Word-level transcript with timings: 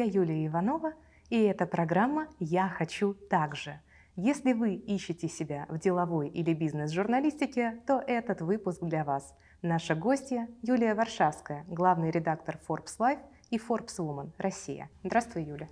я 0.00 0.06
Юлия 0.06 0.46
Иванова, 0.46 0.94
и 1.28 1.42
это 1.42 1.66
программа 1.66 2.28
«Я 2.38 2.68
хочу 2.68 3.12
также». 3.12 3.80
Если 4.16 4.54
вы 4.54 4.74
ищете 4.74 5.28
себя 5.28 5.66
в 5.68 5.78
деловой 5.78 6.28
или 6.28 6.54
бизнес-журналистике, 6.54 7.80
то 7.86 8.02
этот 8.06 8.40
выпуск 8.40 8.80
для 8.82 9.04
вас. 9.04 9.34
Наша 9.60 9.94
гостья 9.94 10.48
Юлия 10.62 10.94
Варшавская, 10.94 11.66
главный 11.68 12.10
редактор 12.10 12.58
Forbes 12.66 12.98
Life 12.98 13.20
и 13.50 13.58
Forbes 13.58 13.98
Woman 13.98 14.30
Россия. 14.38 14.88
Здравствуй, 15.04 15.42
Юля. 15.42 15.68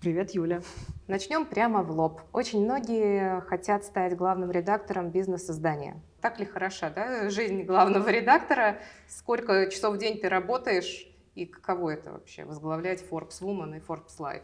Привет, 0.00 0.32
Юля. 0.32 0.60
Начнем 1.06 1.46
прямо 1.46 1.84
в 1.84 1.92
лоб. 1.92 2.20
Очень 2.32 2.64
многие 2.64 3.40
хотят 3.42 3.84
стать 3.84 4.16
главным 4.16 4.50
редактором 4.50 5.10
бизнес-издания. 5.10 6.02
Так 6.20 6.40
ли 6.40 6.46
хороша 6.46 6.90
да, 6.90 7.30
жизнь 7.30 7.62
главного 7.62 8.08
редактора? 8.08 8.78
Сколько 9.06 9.70
часов 9.70 9.94
в 9.94 9.98
день 9.98 10.18
ты 10.20 10.28
работаешь? 10.28 11.08
И 11.38 11.46
каково 11.46 11.90
это 11.90 12.10
вообще, 12.10 12.44
возглавлять 12.44 13.04
Forbes 13.08 13.40
Woman 13.40 13.76
и 13.76 13.80
Forbes 13.80 14.18
Life? 14.18 14.42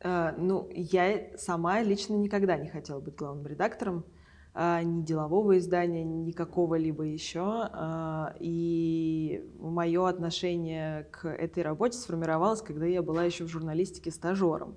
Uh, 0.00 0.34
ну, 0.36 0.68
я 0.72 1.38
сама 1.38 1.80
лично 1.80 2.14
никогда 2.14 2.56
не 2.56 2.68
хотела 2.68 2.98
быть 2.98 3.14
главным 3.14 3.46
редактором 3.46 4.04
uh, 4.52 4.82
ни 4.82 5.02
делового 5.02 5.58
издания, 5.58 6.02
ни 6.02 6.32
какого-либо 6.32 7.04
еще. 7.04 7.38
Uh, 7.38 8.36
и 8.40 9.48
мое 9.60 10.08
отношение 10.08 11.04
к 11.12 11.28
этой 11.28 11.62
работе 11.62 11.98
сформировалось, 11.98 12.62
когда 12.62 12.86
я 12.86 13.00
была 13.00 13.22
еще 13.22 13.44
в 13.44 13.48
журналистике 13.48 14.10
стажером. 14.10 14.74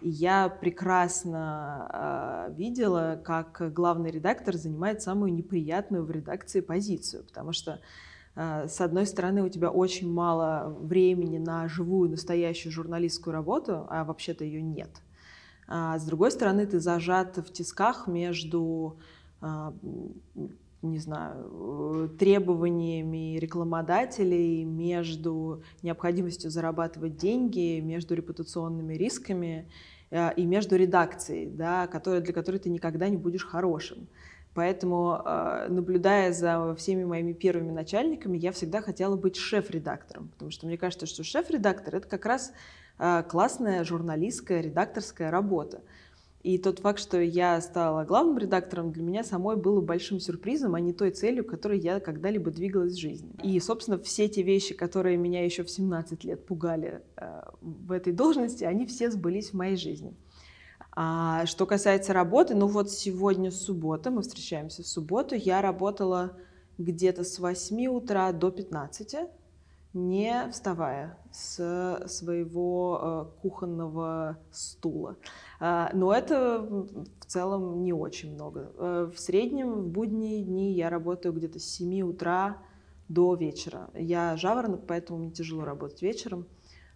И 0.00 0.08
я 0.08 0.48
прекрасно 0.48 2.52
видела, 2.56 3.20
как 3.24 3.72
главный 3.72 4.10
редактор 4.10 4.56
занимает 4.56 5.00
самую 5.00 5.32
неприятную 5.32 6.04
в 6.04 6.10
редакции 6.10 6.60
позицию, 6.60 7.24
потому 7.24 7.52
что 7.52 7.80
с 8.36 8.80
одной 8.80 9.06
стороны, 9.06 9.42
у 9.42 9.48
тебя 9.48 9.70
очень 9.70 10.12
мало 10.12 10.76
времени 10.80 11.38
на 11.38 11.68
живую, 11.68 12.10
настоящую 12.10 12.70
журналистскую 12.70 13.32
работу, 13.32 13.86
а 13.88 14.04
вообще-то 14.04 14.44
ее 14.44 14.60
нет. 14.60 14.90
А 15.66 15.98
с 15.98 16.04
другой 16.04 16.30
стороны, 16.30 16.66
ты 16.66 16.78
зажат 16.78 17.38
в 17.38 17.52
тисках 17.52 18.06
между 18.06 18.98
а, 19.40 19.74
не 20.82 20.98
знаю, 20.98 22.10
требованиями 22.18 23.38
рекламодателей, 23.38 24.64
между 24.64 25.62
необходимостью 25.82 26.50
зарабатывать 26.50 27.16
деньги, 27.16 27.80
между 27.80 28.14
репутационными 28.14 28.94
рисками 28.94 29.68
и 30.10 30.46
между 30.46 30.76
редакцией, 30.76 31.46
да, 31.46 31.86
который, 31.88 32.20
для 32.20 32.32
которой 32.32 32.58
ты 32.58 32.70
никогда 32.70 33.08
не 33.08 33.16
будешь 33.16 33.44
хорошим. 33.44 34.06
Поэтому, 34.56 35.20
а, 35.22 35.68
наблюдая 35.68 36.32
за 36.32 36.74
всеми 36.76 37.04
моими 37.04 37.34
первыми 37.34 37.72
начальниками, 37.72 38.38
я 38.38 38.52
всегда 38.52 38.80
хотела 38.80 39.14
быть 39.14 39.36
шеф-редактором, 39.36 40.28
потому 40.28 40.50
что 40.50 40.66
мне 40.66 40.78
кажется, 40.78 41.04
что 41.04 41.22
шеф-редактор— 41.22 41.94
это 41.96 42.08
как 42.08 42.24
раз 42.24 42.54
а, 42.96 43.22
классная 43.22 43.84
журналистская, 43.84 44.62
редакторская 44.62 45.30
работа. 45.30 45.82
И 46.42 46.56
тот 46.56 46.78
факт, 46.78 47.00
что 47.00 47.20
я 47.20 47.60
стала 47.60 48.04
главным 48.04 48.38
редактором, 48.38 48.92
для 48.92 49.02
меня 49.02 49.24
самой 49.24 49.56
было 49.56 49.82
большим 49.82 50.20
сюрпризом, 50.20 50.74
а 50.74 50.80
не 50.80 50.94
той 50.94 51.10
целью, 51.10 51.44
которой 51.44 51.78
я 51.78 52.00
когда-либо 52.00 52.50
двигалась 52.50 52.94
в 52.94 52.98
жизни. 52.98 53.28
И, 53.42 53.60
собственно, 53.60 53.98
все 53.98 54.26
те 54.26 54.40
вещи, 54.42 54.72
которые 54.72 55.18
меня 55.18 55.44
еще 55.44 55.64
в 55.64 55.70
17 55.70 56.24
лет 56.24 56.46
пугали 56.46 57.02
э, 57.18 57.42
в 57.60 57.92
этой 57.92 58.14
должности, 58.14 58.64
они 58.64 58.86
все 58.86 59.10
сбылись 59.10 59.50
в 59.50 59.54
моей 59.54 59.76
жизни. 59.76 60.14
А 60.98 61.44
что 61.44 61.66
касается 61.66 62.14
работы, 62.14 62.54
ну 62.54 62.66
вот 62.66 62.90
сегодня 62.90 63.50
суббота, 63.50 64.10
мы 64.10 64.22
встречаемся 64.22 64.82
в 64.82 64.86
субботу, 64.86 65.34
я 65.34 65.60
работала 65.60 66.38
где-то 66.78 67.22
с 67.22 67.38
8 67.38 67.86
утра 67.88 68.32
до 68.32 68.50
15, 68.50 69.16
не 69.92 70.48
вставая 70.50 71.18
с 71.30 72.02
своего 72.06 73.00
э, 73.02 73.40
кухонного 73.42 74.38
стула. 74.50 75.16
А, 75.60 75.90
но 75.92 76.14
это 76.14 76.60
в 76.60 77.26
целом 77.26 77.82
не 77.82 77.92
очень 77.92 78.32
много. 78.32 78.72
Э, 78.78 79.10
в 79.14 79.20
среднем 79.20 79.72
в 79.72 79.88
будние 79.88 80.42
дни 80.42 80.72
я 80.72 80.88
работаю 80.88 81.34
где-то 81.34 81.58
с 81.58 81.64
7 81.64 82.00
утра 82.08 82.56
до 83.08 83.34
вечера. 83.34 83.90
Я 83.92 84.34
жаворонок, 84.38 84.86
поэтому 84.86 85.18
мне 85.18 85.30
тяжело 85.30 85.66
работать 85.66 86.00
вечером. 86.00 86.46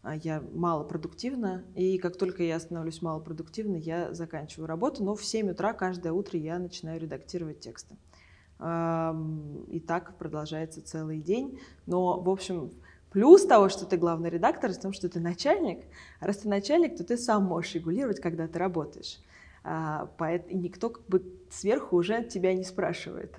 А, 0.02 0.16
я 0.16 0.42
малопродуктивна, 0.52 1.64
и 1.74 1.98
как 1.98 2.16
только 2.16 2.42
я 2.42 2.58
становлюсь 2.58 3.02
малопродуктивной, 3.02 3.80
я 3.80 4.14
заканчиваю 4.14 4.66
работу, 4.66 5.04
но 5.04 5.14
в 5.14 5.24
7 5.24 5.50
утра 5.50 5.72
каждое 5.72 6.12
утро 6.12 6.38
я 6.38 6.58
начинаю 6.58 7.00
редактировать 7.00 7.60
тексты. 7.60 7.96
И 8.62 9.80
так 9.80 10.18
продолжается 10.18 10.82
целый 10.82 11.20
день. 11.20 11.58
Но, 11.86 12.20
в 12.20 12.28
общем, 12.28 12.70
плюс 13.10 13.46
того, 13.46 13.70
что 13.70 13.86
ты 13.86 13.96
главный 13.96 14.28
редактор, 14.28 14.70
в 14.72 14.78
том, 14.78 14.92
что 14.92 15.08
ты 15.08 15.18
начальник. 15.18 15.84
А 16.20 16.26
раз 16.26 16.38
ты 16.38 16.48
начальник, 16.48 16.96
то 16.96 17.04
ты 17.04 17.16
сам 17.16 17.44
можешь 17.44 17.74
регулировать, 17.74 18.20
когда 18.20 18.46
ты 18.48 18.58
работаешь. 18.58 19.18
А, 19.64 20.10
и 20.48 20.54
никто 20.54 20.90
как 20.90 21.06
бы 21.06 21.24
сверху 21.50 21.96
уже 21.96 22.22
тебя 22.24 22.54
не 22.54 22.64
спрашивает 22.64 23.34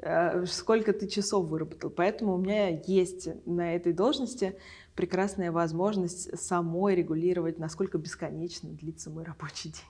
сколько 0.46 0.92
ты 0.92 1.06
часов 1.06 1.46
выработал. 1.46 1.90
Поэтому 1.90 2.34
у 2.34 2.38
меня 2.38 2.68
есть 2.68 3.28
на 3.46 3.74
этой 3.76 3.92
должности 3.92 4.56
прекрасная 4.94 5.52
возможность 5.52 6.38
самой 6.38 6.94
регулировать, 6.94 7.58
насколько 7.58 7.98
бесконечно 7.98 8.70
длится 8.70 9.10
мой 9.10 9.24
рабочий 9.24 9.70
день. 9.70 9.82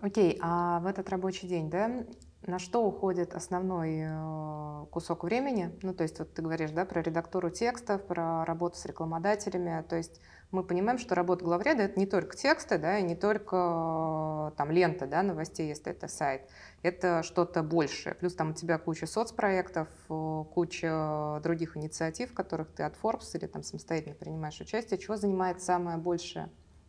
Окей, 0.00 0.32
okay, 0.34 0.38
а 0.40 0.80
в 0.80 0.86
этот 0.86 1.08
рабочий 1.08 1.48
день, 1.48 1.70
да, 1.70 2.06
на 2.48 2.58
что 2.58 2.84
уходит 2.84 3.34
основной 3.34 4.00
э, 4.04 4.86
кусок 4.90 5.24
времени? 5.24 5.72
Ну, 5.82 5.94
то 5.94 6.02
есть 6.02 6.18
вот 6.18 6.32
ты 6.34 6.42
говоришь, 6.42 6.70
да, 6.70 6.84
про 6.84 7.02
редактуру 7.02 7.50
текстов, 7.50 8.02
про 8.02 8.44
работу 8.44 8.76
с 8.76 8.84
рекламодателями, 8.86 9.84
то 9.88 9.96
есть 9.96 10.20
мы 10.50 10.64
понимаем, 10.64 10.98
что 10.98 11.14
работа 11.14 11.44
главреда— 11.44 11.82
это 11.84 12.00
не 12.00 12.06
только 12.06 12.34
тексты, 12.34 12.78
да, 12.78 12.98
и 12.98 13.02
не 13.02 13.14
только 13.14 14.54
там 14.56 14.70
лента, 14.70 15.06
да, 15.06 15.22
новостей, 15.22 15.68
если 15.68 15.92
это 15.92 16.08
сайт. 16.08 16.48
Это 16.82 17.22
что-то 17.22 17.62
большее. 17.62 18.14
Плюс 18.14 18.34
там 18.34 18.50
у 18.50 18.54
тебя 18.54 18.78
куча 18.78 19.06
соцпроектов, 19.06 19.88
куча 20.08 21.40
других 21.42 21.76
инициатив, 21.76 22.30
в 22.30 22.34
которых 22.34 22.72
ты 22.72 22.82
от 22.82 22.94
Forbes 22.96 23.36
или 23.36 23.46
там 23.46 23.62
самостоятельно 23.62 24.14
принимаешь 24.14 24.58
участие. 24.58 24.98
Чего 24.98 25.16
занимает 25.16 25.60
самое 25.60 25.98
большее 25.98 26.48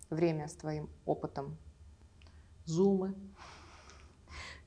время 0.09 0.47
с 0.47 0.53
твоим 0.53 0.90
опытом? 1.06 1.58
Зумы. 2.64 3.14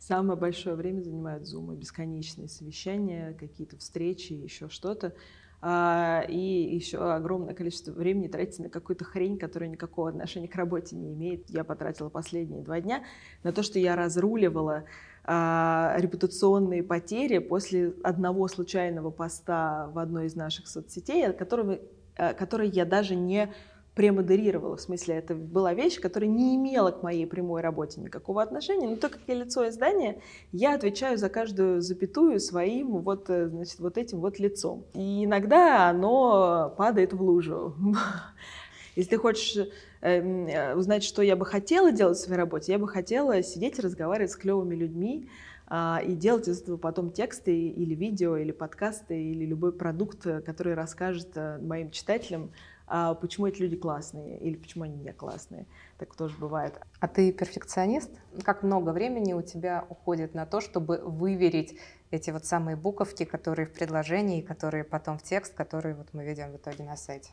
Самое 0.06 0.36
большое 0.36 0.74
время 0.74 1.00
занимают 1.00 1.46
зумы, 1.46 1.76
бесконечные 1.76 2.48
совещания, 2.48 3.36
какие-то 3.38 3.78
встречи, 3.78 4.32
еще 4.32 4.68
что-то. 4.68 5.14
А, 5.60 6.24
и 6.28 6.74
еще 6.74 6.98
огромное 7.12 7.54
количество 7.54 7.92
времени 7.92 8.26
тратится 8.26 8.62
на 8.62 8.68
какую-то 8.68 9.04
хрень, 9.04 9.38
которая 9.38 9.70
никакого 9.70 10.08
отношения 10.08 10.48
к 10.48 10.56
работе 10.56 10.96
не 10.96 11.12
имеет. 11.12 11.48
Я 11.50 11.62
потратила 11.62 12.08
последние 12.08 12.62
два 12.62 12.80
дня 12.80 13.04
на 13.44 13.52
то, 13.52 13.62
что 13.62 13.78
я 13.78 13.94
разруливала 13.94 14.86
а, 15.22 15.94
репутационные 15.98 16.82
потери 16.82 17.38
после 17.38 17.94
одного 18.02 18.48
случайного 18.48 19.12
поста 19.12 19.86
в 19.94 20.00
одной 20.00 20.26
из 20.26 20.34
наших 20.34 20.66
соцсетей, 20.66 21.32
которого, 21.32 21.78
а, 22.16 22.34
который 22.34 22.68
я 22.68 22.84
даже 22.84 23.14
не 23.14 23.54
премодерировала. 23.94 24.76
В 24.76 24.80
смысле, 24.80 25.16
это 25.16 25.34
была 25.34 25.74
вещь, 25.74 26.00
которая 26.00 26.30
не 26.30 26.56
имела 26.56 26.90
к 26.92 27.02
моей 27.02 27.26
прямой 27.26 27.60
работе 27.60 28.00
никакого 28.00 28.42
отношения. 28.42 28.88
Но 28.88 28.96
так 28.96 29.12
как 29.12 29.20
я 29.26 29.34
лицо 29.34 29.68
издания, 29.68 30.22
я 30.50 30.74
отвечаю 30.74 31.18
за 31.18 31.28
каждую 31.28 31.82
запятую 31.82 32.40
своим 32.40 32.98
вот, 32.98 33.28
э, 33.28 33.48
значит, 33.48 33.78
вот 33.80 33.98
этим 33.98 34.20
вот 34.20 34.38
лицом. 34.38 34.86
И 34.94 35.24
иногда 35.24 35.90
оно 35.90 36.74
падает 36.78 37.12
в 37.12 37.22
лужу. 37.22 37.74
Если 38.96 39.10
ты 39.10 39.18
хочешь 39.18 39.68
эм, 40.00 40.46
э, 40.46 40.74
узнать, 40.74 41.04
что 41.04 41.20
я 41.20 41.36
бы 41.36 41.44
хотела 41.44 41.92
делать 41.92 42.16
в 42.16 42.20
своей 42.22 42.38
работе, 42.38 42.72
я 42.72 42.78
бы 42.78 42.88
хотела 42.88 43.42
сидеть 43.42 43.78
и 43.78 43.82
разговаривать 43.82 44.30
с 44.30 44.36
клевыми 44.36 44.74
людьми, 44.74 45.28
а, 45.74 46.02
и 46.04 46.14
делать 46.14 46.48
из 46.48 46.60
этого 46.60 46.76
потом 46.76 47.10
тексты 47.12 47.68
или 47.68 47.94
видео, 47.94 48.36
или 48.36 48.52
подкасты, 48.52 49.22
или 49.22 49.46
любой 49.46 49.72
продукт, 49.72 50.26
э, 50.26 50.40
который 50.40 50.74
расскажет 50.74 51.28
моим 51.60 51.90
читателям 51.90 52.52
а 52.94 53.14
почему 53.14 53.46
эти 53.46 53.62
люди 53.62 53.74
классные 53.74 54.38
или 54.38 54.54
почему 54.54 54.84
они 54.84 54.98
не 54.98 55.14
классные. 55.14 55.64
Так 55.96 56.14
тоже 56.14 56.36
бывает. 56.36 56.78
А 57.00 57.08
ты 57.08 57.32
перфекционист? 57.32 58.10
Как 58.44 58.62
много 58.62 58.90
времени 58.90 59.32
у 59.32 59.40
тебя 59.40 59.86
уходит 59.88 60.34
на 60.34 60.44
то, 60.44 60.60
чтобы 60.60 60.98
выверить 60.98 61.78
эти 62.10 62.30
вот 62.30 62.44
самые 62.44 62.76
буковки, 62.76 63.24
которые 63.24 63.64
в 63.64 63.72
предложении, 63.72 64.42
которые 64.42 64.84
потом 64.84 65.16
в 65.16 65.22
текст, 65.22 65.54
которые 65.54 65.94
вот 65.94 66.08
мы 66.12 66.22
видим 66.26 66.52
в 66.52 66.56
итоге 66.56 66.84
на 66.84 66.98
сайте? 66.98 67.30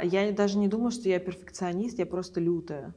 Я 0.00 0.32
даже 0.32 0.56
не 0.56 0.68
думаю, 0.68 0.92
что 0.92 1.10
я 1.10 1.18
перфекционист, 1.18 1.98
я 1.98 2.06
просто 2.06 2.40
лютая. 2.40 2.94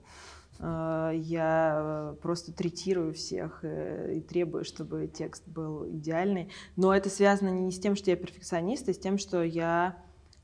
А, 0.60 1.12
я 1.12 2.16
просто 2.22 2.54
третирую 2.54 3.14
всех 3.14 3.60
э, 3.64 4.14
и 4.16 4.22
требую, 4.22 4.64
чтобы 4.64 5.08
текст 5.08 5.46
был 5.46 5.86
идеальный. 5.90 6.50
Но 6.78 6.96
это 6.96 7.10
связано 7.10 7.50
не 7.50 7.74
с 7.74 7.80
тем, 7.81 7.98
что 7.98 8.10
я 8.10 8.16
перфекционист, 8.16 8.88
а 8.88 8.94
с 8.94 8.98
тем, 8.98 9.18
что 9.18 9.44
я 9.44 9.98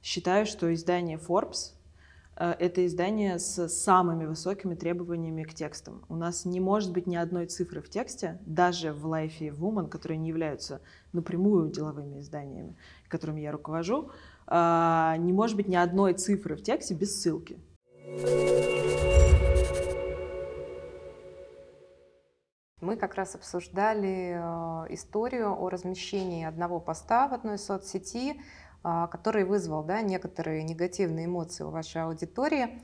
Считаю, 0.03 0.45
что 0.45 0.73
издание 0.73 1.17
Forbes 1.17 1.71
э, 2.35 2.55
это 2.59 2.85
издание 2.85 3.39
с 3.39 3.69
самыми 3.69 4.25
высокими 4.25 4.75
требованиями 4.75 5.43
к 5.43 5.53
текстам. 5.53 6.03
У 6.09 6.17
нас 6.17 6.43
не 6.43 6.59
может 6.59 6.91
быть 6.91 7.07
ни 7.07 7.15
одной 7.15 7.45
цифры 7.45 7.81
в 7.81 7.89
тексте, 7.89 8.37
даже 8.45 8.91
в 8.91 9.07
Life 9.07 9.37
и 9.39 9.47
Woman, 9.47 9.87
которые 9.87 10.17
не 10.17 10.27
являются 10.27 10.81
напрямую 11.13 11.71
деловыми 11.71 12.19
изданиями, 12.19 12.75
которыми 13.07 13.39
я 13.39 13.53
руковожу, 13.53 14.11
э, 14.47 15.15
не 15.19 15.31
может 15.31 15.55
быть 15.55 15.69
ни 15.69 15.77
одной 15.77 16.15
цифры 16.15 16.57
в 16.57 16.61
тексте 16.61 16.95
без 16.95 17.21
ссылки. 17.21 17.57
Мы 22.83 22.97
как 22.97 23.15
раз 23.15 23.35
обсуждали 23.35 24.35
э, 24.35 24.93
историю 24.93 25.57
о 25.57 25.69
размещении 25.69 26.43
одного 26.43 26.81
поста 26.81 27.29
в 27.29 27.33
одной 27.33 27.57
соцсети, 27.57 28.41
который 28.83 29.45
вызвал 29.45 29.83
да, 29.83 30.01
некоторые 30.01 30.63
негативные 30.63 31.25
эмоции 31.25 31.63
у 31.63 31.69
вашей 31.69 32.03
аудитории. 32.03 32.81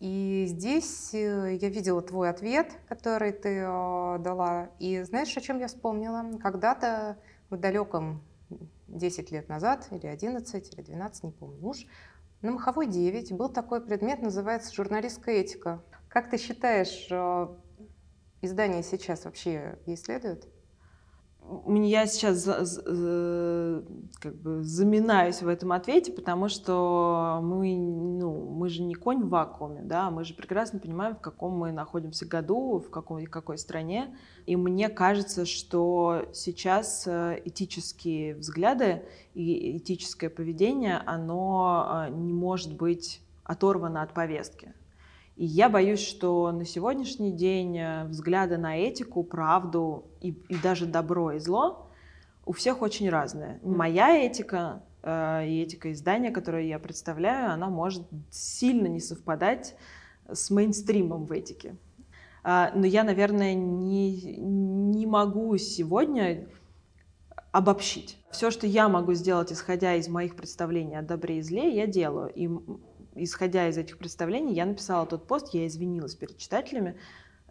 И 0.00 0.46
здесь 0.48 1.12
э, 1.12 1.58
я 1.60 1.68
видела 1.68 2.02
твой 2.02 2.30
ответ, 2.30 2.72
который 2.88 3.32
ты 3.32 3.60
дала. 3.62 4.70
И 4.78 5.02
знаешь, 5.02 5.36
о 5.36 5.40
чем 5.40 5.58
я 5.58 5.68
вспомнила? 5.68 6.38
Когда-то 6.42 7.18
в 7.50 7.56
далеком 7.56 8.22
10 8.88 9.30
лет 9.30 9.48
назад, 9.48 9.88
или 9.90 10.06
11, 10.06 10.74
или 10.74 10.82
12, 10.82 11.24
не 11.24 11.30
помню 11.32 11.68
уж, 11.68 11.86
на 12.42 12.52
Маховой 12.52 12.86
9 12.86 13.32
был 13.32 13.50
такой 13.50 13.80
предмет, 13.82 14.22
называется 14.22 14.74
журналистская 14.74 15.36
этика. 15.36 15.82
Как 16.08 16.30
ты 16.30 16.38
считаешь, 16.38 17.08
издания 18.40 18.82
сейчас 18.82 19.26
вообще 19.26 19.78
исследуют? 19.86 20.48
Я 21.66 22.06
сейчас 22.06 22.44
как 24.20 24.34
бы 24.36 24.62
заминаюсь 24.62 25.42
в 25.42 25.48
этом 25.48 25.72
ответе, 25.72 26.12
потому 26.12 26.48
что 26.48 27.40
мы, 27.42 27.74
ну, 27.76 28.50
мы 28.50 28.68
же 28.68 28.82
не 28.82 28.94
конь 28.94 29.24
в 29.24 29.28
вакууме, 29.28 29.82
да, 29.82 30.10
мы 30.10 30.24
же 30.24 30.34
прекрасно 30.34 30.78
понимаем, 30.78 31.16
в 31.16 31.20
каком 31.20 31.56
мы 31.58 31.72
находимся 31.72 32.26
году, 32.26 32.78
в 32.78 32.90
какой, 32.90 33.26
в 33.26 33.30
какой 33.30 33.58
стране. 33.58 34.16
И 34.46 34.56
мне 34.56 34.88
кажется, 34.88 35.46
что 35.46 36.28
сейчас 36.32 37.06
э, 37.06 37.40
этические 37.44 38.34
взгляды 38.34 39.02
и 39.34 39.78
этическое 39.78 40.30
поведение, 40.30 41.02
оно 41.06 42.06
э, 42.08 42.10
не 42.12 42.32
может 42.32 42.76
быть 42.76 43.20
оторвано 43.44 44.02
от 44.02 44.14
повестки. 44.14 44.74
И 45.40 45.46
я 45.46 45.70
боюсь, 45.70 46.00
что 46.06 46.52
на 46.52 46.66
сегодняшний 46.66 47.32
день 47.32 47.78
э, 47.78 48.04
взгляды 48.04 48.58
на 48.58 48.76
этику, 48.76 49.24
правду 49.24 50.04
и, 50.20 50.32
и 50.50 50.56
даже 50.58 50.84
добро 50.84 51.32
и 51.32 51.38
зло 51.38 51.90
у 52.44 52.52
всех 52.52 52.82
очень 52.82 53.08
разные. 53.08 53.58
Моя 53.62 54.18
этика 54.18 54.82
э, 55.02 55.46
и 55.48 55.62
этика 55.62 55.92
издания, 55.92 56.30
которое 56.30 56.66
я 56.66 56.78
представляю, 56.78 57.52
она 57.52 57.70
может 57.70 58.06
сильно 58.30 58.86
не 58.86 59.00
совпадать 59.00 59.76
с 60.30 60.50
мейнстримом 60.50 61.24
в 61.24 61.32
этике. 61.32 61.74
Э, 62.44 62.66
но 62.74 62.84
я, 62.84 63.02
наверное, 63.02 63.54
не, 63.54 64.36
не 64.36 65.06
могу 65.06 65.56
сегодня 65.56 66.48
обобщить. 67.50 68.18
Все, 68.30 68.50
что 68.50 68.66
я 68.66 68.90
могу 68.90 69.14
сделать, 69.14 69.54
исходя 69.54 69.94
из 69.94 70.06
моих 70.06 70.36
представлений 70.36 70.96
о 70.96 71.02
добре 71.02 71.38
и 71.38 71.40
зле, 71.40 71.74
я 71.74 71.86
делаю. 71.86 72.30
И 72.34 72.46
исходя 73.14 73.68
из 73.68 73.78
этих 73.78 73.98
представлений, 73.98 74.54
я 74.54 74.66
написала 74.66 75.06
тот 75.06 75.26
пост, 75.26 75.54
я 75.54 75.66
извинилась 75.66 76.14
перед 76.14 76.36
читателями 76.38 76.96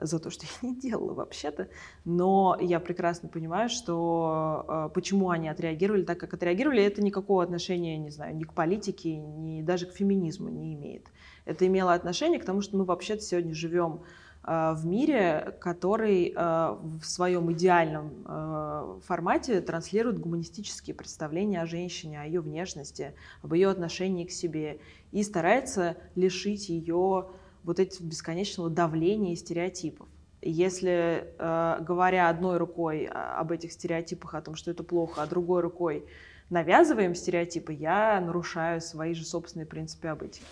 за 0.02 0.20
то, 0.20 0.30
что 0.30 0.46
я 0.62 0.70
не 0.70 0.80
делала 0.80 1.14
вообще-то, 1.14 1.70
но 2.06 2.58
я 2.60 2.80
прекрасно 2.80 3.30
понимаю, 3.30 3.70
что 3.70 4.66
э, 4.68 4.90
почему 4.94 5.30
они 5.30 5.50
отреагировали 5.50 6.04
так, 6.04 6.20
как 6.20 6.34
отреагировали, 6.34 6.84
это 6.84 7.02
никакого 7.02 7.44
отношения, 7.44 7.98
не 7.98 8.10
знаю, 8.10 8.36
ни 8.36 8.44
к 8.44 8.54
политике, 8.54 9.18
ни 9.18 9.62
даже 9.62 9.86
к 9.86 9.94
феминизму 9.94 10.50
не 10.50 10.74
имеет. 10.74 11.08
Это 11.46 11.68
имело 11.68 11.94
отношение 11.94 12.40
к 12.40 12.46
тому, 12.46 12.62
что 12.62 12.78
мы 12.78 12.86
вообще-то 12.86 13.22
сегодня 13.22 13.54
живем 13.54 14.04
в 14.50 14.84
мире, 14.84 15.56
который 15.62 16.34
э, 16.36 16.36
в 16.36 17.04
своем 17.04 17.52
идеальном 17.52 18.12
э, 18.26 19.00
формате 19.06 19.62
транслирует 19.62 20.18
гуманистические 20.18 20.96
представления 20.96 21.62
о 21.62 21.68
женщине, 21.68 22.20
о 22.20 22.26
ее 22.26 22.42
внешности, 22.42 23.14
об 23.44 23.54
ее 23.54 23.70
отношении 23.70 24.26
к 24.26 24.32
себе 24.32 24.80
и 25.12 25.22
старается 25.22 25.98
лишить 26.16 26.70
ее 26.70 27.28
вот 27.64 27.80
этих 27.80 28.02
бесконечного 28.02 28.72
давления 28.72 29.34
и 29.34 29.36
стереотипов. 29.36 30.08
Если, 30.42 31.34
говоря 31.38 32.30
одной 32.30 32.58
рукой 32.58 33.06
об 33.06 33.52
этих 33.52 33.74
стереотипах, 33.74 34.36
о 34.36 34.42
том, 34.42 34.56
что 34.56 34.72
это 34.72 34.84
плохо, 34.84 35.22
а 35.22 35.28
другой 35.28 35.62
рукой 35.62 36.06
навязываем 36.50 37.14
стереотипы, 37.14 37.74
я 37.74 38.22
нарушаю 38.22 38.80
свои 38.80 39.14
же 39.14 39.26
собственные 39.26 39.66
принципы 39.66 40.08
об 40.08 40.24
этике, 40.24 40.46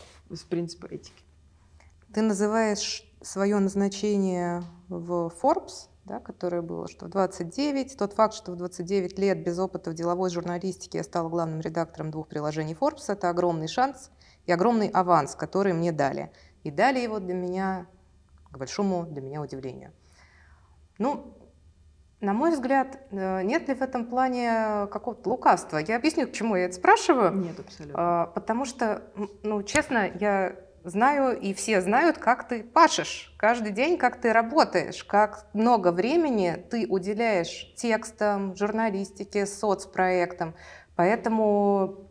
принципы 0.50 0.88
этики. 0.88 1.27
Ты 2.18 2.24
называешь 2.24 3.04
свое 3.22 3.60
назначение 3.60 4.64
в 4.90 5.32
Forbes, 5.40 5.88
да, 6.04 6.20
которое 6.20 6.64
было, 6.64 6.88
что 6.88 7.06
в 7.06 7.10
29, 7.10 7.96
тот 7.96 8.14
факт, 8.14 8.34
что 8.34 8.54
в 8.54 8.56
29 8.56 9.20
лет 9.20 9.44
без 9.44 9.60
опыта 9.60 9.92
в 9.92 9.94
деловой 9.94 10.32
журналистике 10.32 10.98
я 10.98 11.04
стала 11.04 11.30
главным 11.30 11.60
редактором 11.60 12.10
двух 12.10 12.28
приложений 12.28 12.76
Forbes, 12.82 13.04
это 13.10 13.30
огромный 13.30 13.68
шанс 13.68 14.10
и 14.48 14.52
огромный 14.52 14.88
аванс, 14.88 15.36
который 15.36 15.74
мне 15.74 15.92
дали. 15.92 16.32
И 16.64 16.72
дали 16.72 17.00
его 17.00 17.20
для 17.20 17.36
меня, 17.36 17.86
к 18.52 18.58
большому 18.58 19.06
для 19.06 19.22
меня 19.22 19.40
удивлению. 19.40 19.94
Ну, 20.98 21.38
на 22.20 22.34
мой 22.34 22.50
взгляд, 22.50 22.98
э, 23.12 23.44
нет 23.44 23.68
ли 23.68 23.76
в 23.76 23.84
этом 23.84 24.08
плане 24.08 24.88
какого-то 24.88 25.30
лукавства? 25.30 25.78
Я 25.78 25.98
объясню, 25.98 26.26
к 26.26 26.32
чему 26.32 26.56
я 26.56 26.66
это 26.66 26.74
спрашиваю. 26.74 27.32
Нет, 27.36 27.60
абсолютно. 27.60 27.94
А, 27.96 28.26
потому 28.26 28.66
что, 28.66 29.04
ну, 29.44 29.62
честно, 29.62 30.10
я 30.20 30.56
знаю, 30.90 31.40
и 31.40 31.54
все 31.54 31.82
знают, 31.82 32.18
как 32.18 32.48
ты 32.48 32.64
пашешь 32.64 33.34
каждый 33.38 33.72
день, 33.72 33.98
как 33.98 34.20
ты 34.20 34.34
работаешь, 34.34 35.04
как 35.04 35.48
много 35.54 35.92
времени 35.92 36.64
ты 36.70 36.88
уделяешь 36.88 37.74
текстам, 37.76 38.56
журналистике, 38.56 39.46
соцпроектам. 39.46 40.56
Поэтому 40.96 42.08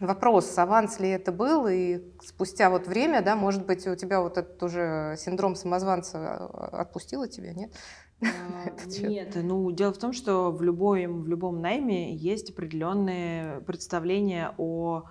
вопрос, 0.00 0.56
аванс 0.58 1.00
ли 1.00 1.08
это 1.08 1.32
был, 1.32 1.66
и 1.66 2.02
спустя 2.22 2.70
вот 2.70 2.86
время, 2.86 3.22
да, 3.22 3.36
может 3.36 3.66
быть, 3.66 3.86
у 3.86 3.94
тебя 3.94 4.20
вот 4.20 4.38
этот 4.38 4.62
уже 4.62 5.16
синдром 5.18 5.54
самозванца 5.54 6.18
а, 6.18 6.80
отпустило 6.80 7.28
тебя, 7.28 7.52
нет? 7.52 7.72
А, 8.20 8.26
нет, 9.00 9.36
ну 9.36 9.70
дело 9.70 9.92
в 9.92 9.98
том, 9.98 10.12
что 10.12 10.50
в 10.50 10.62
любом, 10.62 11.22
в 11.22 11.28
любом 11.28 11.60
найме 11.60 12.14
есть 12.14 12.50
определенные 12.50 13.60
представления 13.60 14.54
о 14.58 15.04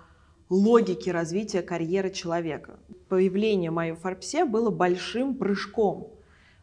логики 0.50 1.10
развития 1.10 1.62
карьеры 1.62 2.10
человека. 2.10 2.78
Появление 3.08 3.70
мое 3.70 3.94
в 3.94 4.00
Форбсе 4.00 4.44
было 4.44 4.70
большим 4.70 5.34
прыжком. 5.34 6.12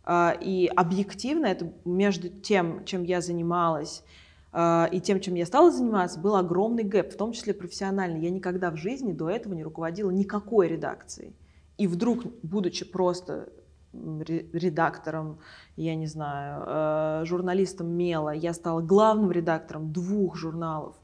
А, 0.04 0.36
и 0.40 0.68
объективно 0.68 1.48
это 1.48 1.74
между 1.84 2.30
тем, 2.30 2.86
чем 2.86 3.04
я 3.04 3.22
занималась, 3.22 4.04
а, 4.52 4.88
и 4.92 5.02
тем, 5.02 5.20
чем 5.20 5.36
я 5.36 5.46
стала 5.46 5.72
заниматься, 5.72 6.20
был 6.20 6.36
огромный 6.36 6.84
гэп, 6.84 7.14
в 7.14 7.18
том 7.18 7.34
числе 7.34 7.54
профессиональный. 7.54 8.22
Я 8.22 8.30
никогда 8.30 8.72
в 8.72 8.78
жизни 8.78 9.14
до 9.14 9.30
этого 9.30 9.54
не 9.54 9.64
руководила 9.64 10.12
никакой 10.12 10.68
редакцией. 10.68 11.36
И 11.78 11.88
вдруг, 11.88 12.24
будучи 12.44 12.86
просто 12.86 13.50
редактором, 13.94 15.40
я 15.76 15.96
не 15.96 16.06
знаю, 16.06 16.64
а, 16.66 17.26
журналистом 17.26 17.88
Мела, 17.88 18.30
я 18.30 18.54
стала 18.54 18.82
главным 18.82 19.32
редактором 19.32 19.92
двух 19.92 20.36
журналов, 20.36 20.96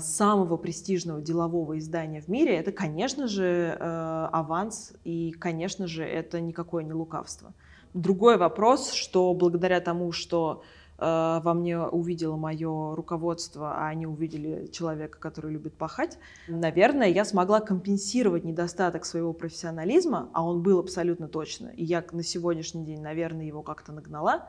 самого 0.00 0.56
престижного 0.56 1.20
делового 1.20 1.78
издания 1.78 2.20
в 2.20 2.28
мире, 2.28 2.56
это, 2.56 2.72
конечно 2.72 3.28
же, 3.28 3.76
э, 3.78 4.28
аванс, 4.32 4.92
и, 5.04 5.30
конечно 5.32 5.86
же, 5.86 6.04
это 6.04 6.40
никакое 6.40 6.82
не 6.82 6.92
лукавство. 6.92 7.52
Другой 7.94 8.36
вопрос, 8.36 8.92
что 8.92 9.32
благодаря 9.34 9.80
тому, 9.80 10.12
что 10.12 10.62
э, 10.98 11.40
во 11.42 11.54
мне 11.54 11.78
увидело 11.78 12.36
мое 12.36 12.94
руководство, 12.94 13.74
а 13.76 13.88
они 13.88 14.06
увидели 14.06 14.66
человека, 14.72 15.18
который 15.18 15.52
любит 15.52 15.74
пахать, 15.74 16.18
наверное, 16.48 17.08
я 17.08 17.24
смогла 17.24 17.60
компенсировать 17.60 18.44
недостаток 18.44 19.04
своего 19.04 19.32
профессионализма, 19.32 20.30
а 20.32 20.44
он 20.44 20.62
был 20.62 20.78
абсолютно 20.78 21.28
точно, 21.28 21.68
и 21.68 21.84
я 21.84 22.04
на 22.12 22.22
сегодняшний 22.22 22.84
день, 22.84 23.00
наверное, 23.00 23.46
его 23.46 23.62
как-то 23.62 23.92
нагнала, 23.92 24.48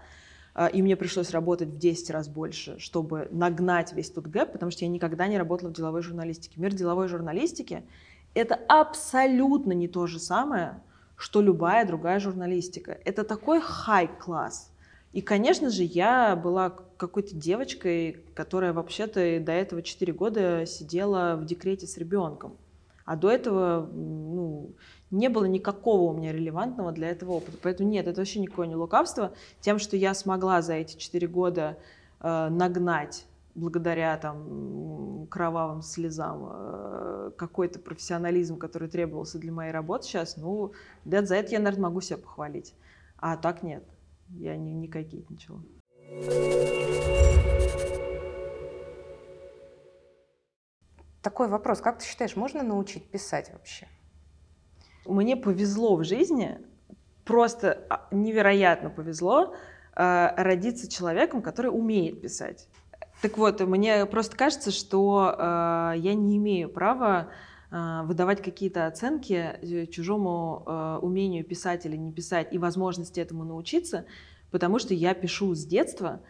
и 0.73 0.81
мне 0.81 0.95
пришлось 0.95 1.31
работать 1.31 1.69
в 1.69 1.77
10 1.77 2.09
раз 2.09 2.27
больше, 2.27 2.77
чтобы 2.79 3.27
нагнать 3.31 3.93
весь 3.93 4.09
тот 4.09 4.27
гэп, 4.27 4.51
потому 4.51 4.71
что 4.71 4.85
я 4.85 4.91
никогда 4.91 5.27
не 5.27 5.37
работала 5.37 5.69
в 5.69 5.73
деловой 5.73 6.01
журналистике. 6.01 6.59
Мир 6.59 6.73
деловой 6.73 7.07
журналистики— 7.07 7.83
это 8.33 8.55
абсолютно 8.67 9.71
не 9.71 9.87
то 9.87 10.07
же 10.07 10.19
самое, 10.19 10.81
что 11.15 11.41
любая 11.41 11.85
другая 11.85 12.19
журналистика. 12.19 12.97
Это 13.05 13.23
такой 13.23 13.61
хай-класс. 13.61 14.71
И, 15.13 15.21
конечно 15.21 15.69
же, 15.69 15.83
я 15.83 16.35
была 16.35 16.69
какой-то 16.97 17.35
девочкой, 17.35 18.23
которая 18.33 18.73
вообще-то 18.73 19.39
до 19.39 19.51
этого 19.51 19.81
4 19.81 20.13
года 20.13 20.65
сидела 20.65 21.35
в 21.35 21.45
декрете 21.45 21.85
с 21.85 21.97
ребенком. 21.97 22.57
А 23.05 23.15
до 23.17 23.29
этого 23.29 23.89
ну, 23.91 24.71
не 25.11 25.27
было 25.27 25.45
никакого 25.45 26.11
у 26.11 26.17
меня 26.17 26.31
релевантного 26.31 26.91
для 26.91 27.09
этого 27.09 27.33
опыта. 27.33 27.57
Поэтому 27.61 27.89
нет, 27.89 28.07
это 28.07 28.21
вообще 28.21 28.39
никакое 28.39 28.67
не 28.67 28.75
лукавство. 28.75 29.33
Тем, 29.59 29.77
что 29.77 29.97
я 29.97 30.13
смогла 30.13 30.61
за 30.61 30.73
эти 30.73 30.97
четыре 30.97 31.27
года 31.27 31.77
э, 32.21 32.47
нагнать 32.49 33.25
благодаря 33.53 34.17
там 34.17 35.27
кровавым 35.29 35.81
слезам 35.81 36.49
э, 36.49 37.31
какой-то 37.37 37.79
профессионализм, 37.79 38.57
который 38.57 38.87
требовался 38.87 39.39
для 39.39 39.51
моей 39.51 39.71
работы 39.71 40.05
сейчас, 40.05 40.37
ну, 40.37 40.71
да, 41.05 41.25
за 41.25 41.35
это 41.35 41.51
я, 41.51 41.59
наверное, 41.59 41.89
могу 41.89 42.01
себя 42.01 42.17
похвалить. 42.17 42.73
А 43.17 43.35
так 43.35 43.61
нет, 43.61 43.83
я 44.29 44.55
не, 44.55 44.73
не 44.73 44.87
кокетничала. 44.87 45.61
Такой 51.21 51.49
вопрос. 51.49 51.81
Как 51.81 51.99
ты 51.99 52.05
считаешь, 52.05 52.35
можно 52.35 52.63
научить 52.63 53.05
писать 53.11 53.51
вообще? 53.51 53.87
Мне 55.05 55.35
повезло 55.35 55.95
в 55.95 56.03
жизни, 56.03 56.59
просто 57.25 57.85
а, 57.89 58.07
невероятно 58.11 58.89
повезло 58.89 59.55
э, 59.95 60.29
родиться 60.35 60.89
человеком, 60.89 61.41
который 61.41 61.67
умеет 61.67 62.21
писать. 62.21 62.67
Так 63.21 63.37
вот, 63.37 63.61
мне 63.61 64.05
просто 64.05 64.35
кажется, 64.35 64.71
что 64.71 65.35
э, 65.37 65.93
я 65.97 66.13
не 66.13 66.37
имею 66.37 66.69
права 66.69 67.29
э, 67.71 68.01
выдавать 68.03 68.41
какие-то 68.41 68.87
оценки 68.87 69.87
чужому 69.91 70.99
умению 71.01 71.45
писать 71.45 71.85
или 71.85 71.95
не 71.95 72.11
писать 72.11 72.49
и 72.51 72.57
возможности 72.57 73.19
этому 73.19 73.43
научиться, 73.43 74.05
потому 74.49 74.79
что 74.79 74.93
я 74.93 75.13
пишу 75.13 75.55
с 75.55 75.65
детства. 75.65 76.21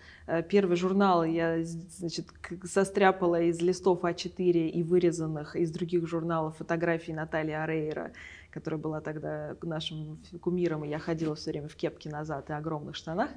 Первый 0.50 0.78
журнал 0.78 1.24
я 1.24 1.64
значит, 1.64 2.28
состряпала 2.64 3.42
из 3.42 3.60
листов 3.60 4.04
А4 4.04 4.70
и 4.70 4.84
вырезанных 4.84 5.56
из 5.56 5.72
других 5.72 6.08
журналов 6.08 6.58
фотографий 6.58 7.12
Натальи 7.12 7.54
Арейра, 7.54 8.12
которая 8.52 8.80
была 8.80 9.02
тогда 9.02 9.56
нашим 9.62 10.20
кумиром, 10.42 10.86
и 10.86 10.90
я 10.90 11.00
ходила 11.00 11.36
все 11.36 11.52
время 11.52 11.68
в 11.68 11.76
кепке 11.76 12.10
назад 12.10 12.50
и 12.50 12.54
огромных 12.54 12.96
штанах. 12.96 13.30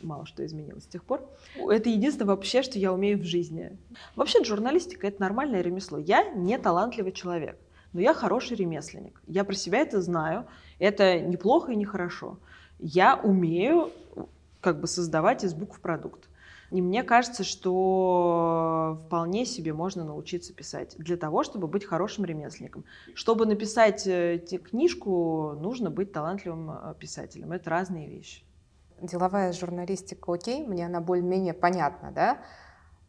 Мало 0.00 0.24
что 0.24 0.44
изменилось 0.46 0.84
с 0.84 0.86
тех 0.86 1.04
пор. 1.04 1.28
Это 1.54 1.90
единственное 1.90 2.28
вообще, 2.28 2.62
что 2.62 2.78
я 2.78 2.92
умею 2.94 3.18
в 3.18 3.24
жизни. 3.24 3.76
Вообще 4.16 4.42
журналистика— 4.42 5.06
это 5.08 5.20
нормальное 5.20 5.60
ремесло. 5.60 5.98
Я 5.98 6.30
не 6.30 6.56
талантливый 6.56 7.12
человек, 7.12 7.58
но 7.92 8.00
я 8.00 8.14
хороший 8.14 8.56
ремесленник. 8.56 9.20
Я 9.26 9.44
про 9.44 9.54
себя 9.54 9.80
это 9.80 10.00
знаю. 10.00 10.46
Это 10.78 11.20
неплохо 11.20 11.72
и 11.72 11.76
нехорошо 11.76 12.38
я 12.80 13.16
умею 13.16 13.92
как 14.60 14.80
бы 14.80 14.86
создавать 14.86 15.44
из 15.44 15.54
букв 15.54 15.80
продукт. 15.80 16.28
И 16.70 16.80
мне 16.80 17.02
кажется, 17.02 17.42
что 17.42 19.00
вполне 19.06 19.44
себе 19.44 19.72
можно 19.72 20.04
научиться 20.04 20.54
писать 20.54 20.94
для 20.98 21.16
того, 21.16 21.42
чтобы 21.42 21.66
быть 21.66 21.84
хорошим 21.84 22.24
ремесленником. 22.24 22.84
Чтобы 23.14 23.44
написать 23.44 24.06
э, 24.06 24.38
книжку, 24.38 25.56
нужно 25.60 25.90
быть 25.90 26.12
талантливым 26.12 26.70
э, 26.70 26.94
писателем. 26.98 27.52
Это 27.52 27.70
разные 27.70 28.08
вещи. 28.08 28.44
Деловая 29.00 29.52
журналистика, 29.52 30.32
окей, 30.32 30.64
мне 30.64 30.86
она 30.86 31.00
более-менее 31.00 31.54
понятна, 31.54 32.12
да? 32.12 32.42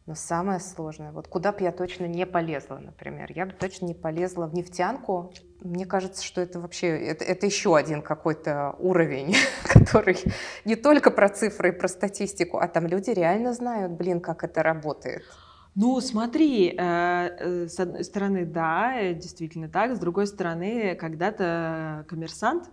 Но 0.04 0.16
самое 0.16 0.58
сложное, 0.58 1.12
вот 1.12 1.28
куда 1.28 1.52
бы 1.52 1.62
я 1.62 1.70
точно 1.70 2.06
не 2.06 2.26
полезла, 2.26 2.78
например, 2.78 3.30
я 3.36 3.46
бы 3.46 3.52
точно 3.52 3.86
не 3.86 3.94
полезла 3.94 4.46
в 4.46 4.54
нефтянку. 4.54 5.32
Мне 5.60 5.86
кажется, 5.86 6.24
что 6.24 6.40
это 6.40 6.58
вообще, 6.58 6.88
это, 6.88 7.24
это 7.24 7.46
еще 7.46 7.76
один 7.76 8.02
какой-то 8.02 8.74
уровень, 8.80 9.36
который 9.62 10.18
не 10.64 10.74
только 10.74 11.12
про 11.12 11.28
цифры 11.28 11.68
и 11.68 11.72
про 11.72 11.86
статистику, 11.86 12.58
а 12.58 12.66
там 12.66 12.88
люди 12.88 13.10
реально 13.10 13.52
знают, 13.52 13.92
блин, 13.92 14.20
как 14.20 14.42
это 14.42 14.64
работает. 14.64 15.22
Ну, 15.76 16.00
смотри, 16.00 16.68
э, 16.68 16.74
э, 16.76 17.68
с 17.68 17.78
одной 17.78 18.02
стороны, 18.02 18.44
да, 18.44 19.12
действительно 19.12 19.68
так, 19.68 19.94
с 19.94 19.98
другой 20.00 20.26
стороны, 20.26 20.96
когда-то 20.96 22.04
коммерсант, 22.08 22.68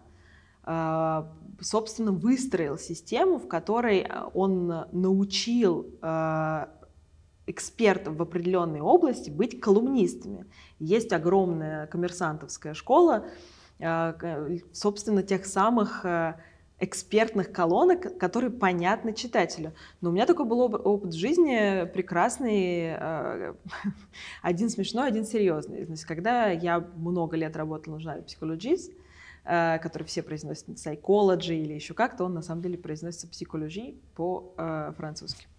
э, 0.65 1.23
собственно, 1.61 2.11
выстроил 2.11 2.79
систему, 2.79 3.37
в 3.37 3.47
которой 3.47 4.05
он 4.33 4.87
научил 4.91 5.85
экспертов 7.49 8.15
в 8.15 8.21
определенной 8.21 8.79
области 8.79 9.29
быть 9.29 9.59
колумнистами. 9.59 10.45
Есть 10.77 11.11
огромная 11.11 11.87
коммерсантовская 11.87 12.75
школа, 12.75 13.25
э, 13.79 14.59
собственно, 14.71 15.23
тех 15.23 15.47
самых 15.47 16.05
э, 16.05 16.35
экспертных 16.79 17.51
колонок, 17.51 18.17
которые 18.19 18.51
понятны 18.51 19.13
читателю. 19.13 19.73
Но 19.99 20.11
у 20.11 20.13
меня 20.13 20.27
такой 20.27 20.45
был 20.45 20.61
опыт 20.61 21.13
жизни 21.13 21.85
прекрасный, 21.91 22.95
э, 22.99 23.53
один 24.43 24.69
смешной, 24.69 25.07
один 25.07 25.25
серьезный. 25.25 25.85
Значит, 25.85 26.05
когда 26.05 26.49
я 26.49 26.79
много 26.79 27.35
лет 27.35 27.55
работала 27.55 27.95
на 27.95 27.99
журнале 27.99 28.23
«Psychologist», 28.27 28.93
который 29.45 30.03
все 30.03 30.21
произносят 30.21 30.67
psychology 30.69 31.55
или 31.55 31.73
еще 31.73 31.95
как-то, 31.95 32.25
он 32.25 32.35
на 32.35 32.43
самом 32.43 32.61
деле 32.61 32.77
произносится 32.77 33.25
psychology 33.25 33.97
по-французски. 34.13 35.47
А, 35.47 35.58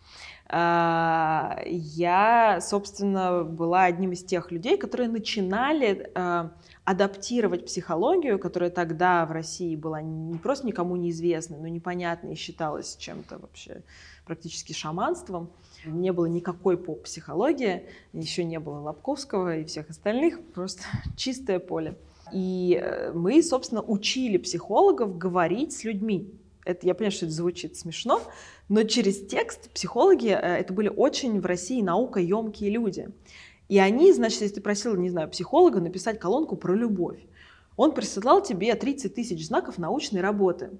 я, 0.52 2.58
собственно, 2.60 3.44
была 3.44 3.84
одним 3.84 4.12
из 4.12 4.24
тех 4.24 4.50
людей, 4.50 4.76
которые 4.76 5.08
начинали 5.08 6.10
а, 6.16 6.50
адаптировать 6.84 7.66
психологию, 7.66 8.40
которая 8.40 8.70
тогда 8.70 9.24
в 9.26 9.30
России 9.30 9.76
была 9.76 10.02
не 10.02 10.38
просто 10.38 10.66
никому 10.66 10.96
неизвестной, 10.96 11.58
но 11.58 11.68
непонятной 11.68 12.32
и 12.32 12.36
считалась 12.36 12.96
чем-то 12.96 13.38
вообще 13.38 13.84
практически 14.26 14.72
шаманством. 14.72 15.52
Не 15.84 16.12
было 16.12 16.26
никакой 16.26 16.76
поп-психологии, 16.76 17.86
еще 18.12 18.42
не 18.42 18.58
было 18.58 18.80
Лобковского 18.80 19.58
и 19.58 19.64
всех 19.64 19.88
остальных, 19.88 20.40
просто 20.52 20.82
чистое 21.16 21.60
поле. 21.60 21.96
И 22.32 22.78
э, 22.80 23.12
мы, 23.12 23.42
собственно, 23.42 23.82
учили 23.82 24.36
психологов 24.36 25.16
говорить 25.16 25.72
с 25.72 25.84
людьми. 25.84 26.32
Это, 26.64 26.86
я 26.86 26.94
понимаю, 26.94 27.12
что 27.12 27.26
это 27.26 27.34
звучит 27.34 27.76
смешно, 27.76 28.20
но 28.68 28.82
через 28.82 29.26
текст 29.26 29.70
психологи, 29.70 30.28
э, 30.28 30.58
это 30.58 30.72
были 30.72 30.88
очень 30.88 31.40
в 31.40 31.46
России 31.46 31.82
наукоемкие 31.82 32.70
люди. 32.70 33.08
И 33.68 33.78
они, 33.78 34.12
значит, 34.12 34.42
если 34.42 34.56
ты 34.56 34.60
просил, 34.60 34.96
не 34.96 35.10
знаю, 35.10 35.28
психолога 35.30 35.80
написать 35.80 36.18
колонку 36.18 36.56
про 36.56 36.74
любовь, 36.74 37.20
он 37.76 37.92
присылал 37.92 38.42
тебе 38.42 38.74
30 38.74 39.14
тысяч 39.14 39.46
знаков 39.46 39.78
научной 39.78 40.20
работы, 40.20 40.70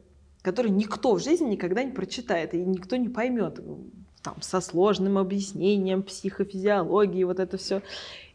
которые 0.42 0.72
никто 0.72 1.14
в 1.14 1.22
жизни 1.22 1.50
никогда 1.50 1.82
не 1.82 1.92
прочитает, 1.92 2.52
и 2.52 2.58
никто 2.58 2.96
не 2.96 3.08
поймет 3.08 3.60
там, 4.22 4.42
со 4.42 4.60
сложным 4.60 5.18
объяснением 5.18 6.02
психофизиологии, 6.02 7.25
вот 7.25 7.38
это 7.38 7.56
все. 7.56 7.82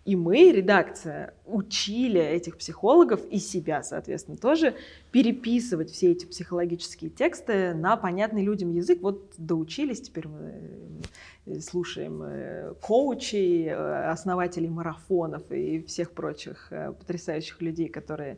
И 0.05 0.15
мы, 0.15 0.51
редакция, 0.51 1.33
учили 1.47 2.21
этих 2.21 2.57
психологов 2.57 3.25
и 3.31 3.39
себя, 3.39 3.81
соответственно, 3.81 4.37
тоже 4.37 4.75
переписывать 5.11 5.89
все 5.89 6.11
эти 6.11 6.27
психологические 6.27 7.09
тексты 7.09 7.73
на 7.73 7.97
понятный 7.97 8.43
людям 8.43 8.69
язык. 8.69 9.01
Вот 9.01 9.33
доучились, 9.39 10.01
теперь 10.01 10.27
мы 10.27 10.53
э, 11.47 11.59
слушаем 11.59 12.21
э, 12.21 12.75
коучей, 12.81 13.65
э, 13.65 14.09
основателей 14.11 14.69
марафонов 14.69 15.51
и 15.51 15.81
всех 15.81 16.11
прочих 16.11 16.71
потрясающих 16.99 17.59
людей, 17.63 17.89
которые 17.89 18.37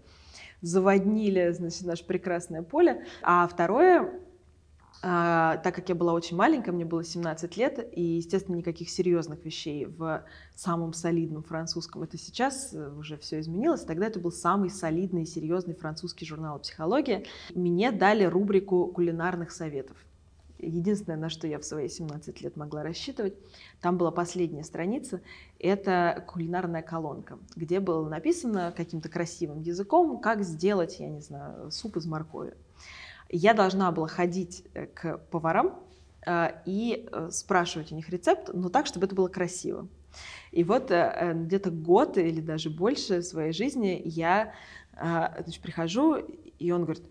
заводнили, 0.62 1.52
значит, 1.52 1.86
наше 1.86 2.06
прекрасное 2.06 2.62
поле. 2.62 3.04
А 3.22 3.46
второе, 3.46 4.10
а, 5.02 5.58
так 5.58 5.76
как 5.76 5.90
я 5.90 5.96
была 5.96 6.14
очень 6.14 6.36
маленькая, 6.36 6.72
мне 6.72 6.86
было 6.86 7.04
17 7.04 7.56
лет, 7.58 7.88
и, 7.92 8.02
естественно, 8.02 8.56
никаких 8.56 8.90
серьезных 8.90 9.46
вещей 9.46 9.86
в 9.86 10.24
самом 10.56 10.94
солидном 10.94 11.44
французском. 11.44 12.02
Это 12.02 12.18
сейчас 12.18 12.74
э, 12.74 12.90
уже 12.98 13.18
все 13.18 13.40
изменилось. 13.40 13.84
Тогда 13.84 14.08
это 14.08 14.20
был 14.20 14.32
самый 14.32 14.70
солидный 14.72 15.24
и 15.24 15.28
серьезный 15.28 15.76
французский 15.76 16.26
журнал 16.26 16.60
«Психология». 16.60 17.26
Мне 17.54 17.92
дали 17.92 18.24
рубрику 18.24 18.88
кулинарных 18.88 19.52
советов. 19.52 19.98
Единственное, 20.58 21.18
на 21.18 21.30
что 21.30 21.46
я 21.46 21.60
в 21.60 21.64
свои 21.64 21.88
17 21.88 22.42
лет 22.42 22.58
могла 22.58 22.82
рассчитывать, 22.82 23.36
там 23.80 24.00
была 24.00 24.10
последняя 24.10 24.64
страница, 24.64 25.22
это 25.60 26.26
кулинарная 26.28 26.82
колонка, 26.82 27.38
где 27.56 27.80
было 27.80 28.10
написано 28.10 28.74
каким-то 28.76 29.10
красивым 29.10 29.62
языком, 29.62 30.20
как 30.20 30.44
сделать, 30.44 31.00
я 31.00 31.10
не 31.10 31.22
знаю, 31.22 31.70
суп 31.70 31.98
из 31.98 32.08
моркови 32.08 32.56
я 33.30 33.54
должна 33.54 33.92
была 33.92 34.08
ходить 34.08 34.64
э, 34.74 34.86
к 34.88 35.18
поварам 35.30 35.80
э, 36.26 36.62
и 36.66 37.08
э, 37.12 37.30
спрашивать 37.32 37.92
у 37.92 37.96
них 37.96 38.10
рецепт, 38.10 38.50
но 38.54 38.70
так, 38.70 38.86
чтобы 38.86 39.06
это 39.06 39.16
было 39.16 39.28
красиво. 39.28 39.88
И 40.52 40.64
вот 40.64 40.86
где-то 40.86 41.70
год 41.70 42.18
или 42.18 42.42
даже 42.42 42.72
больше 42.72 43.22
своей 43.22 43.52
жизни 43.52 44.02
я 44.04 44.54
значит, 45.00 45.62
прихожу, 45.62 46.16
и 46.16 46.72
он 46.72 46.86
говорит, 46.86 47.04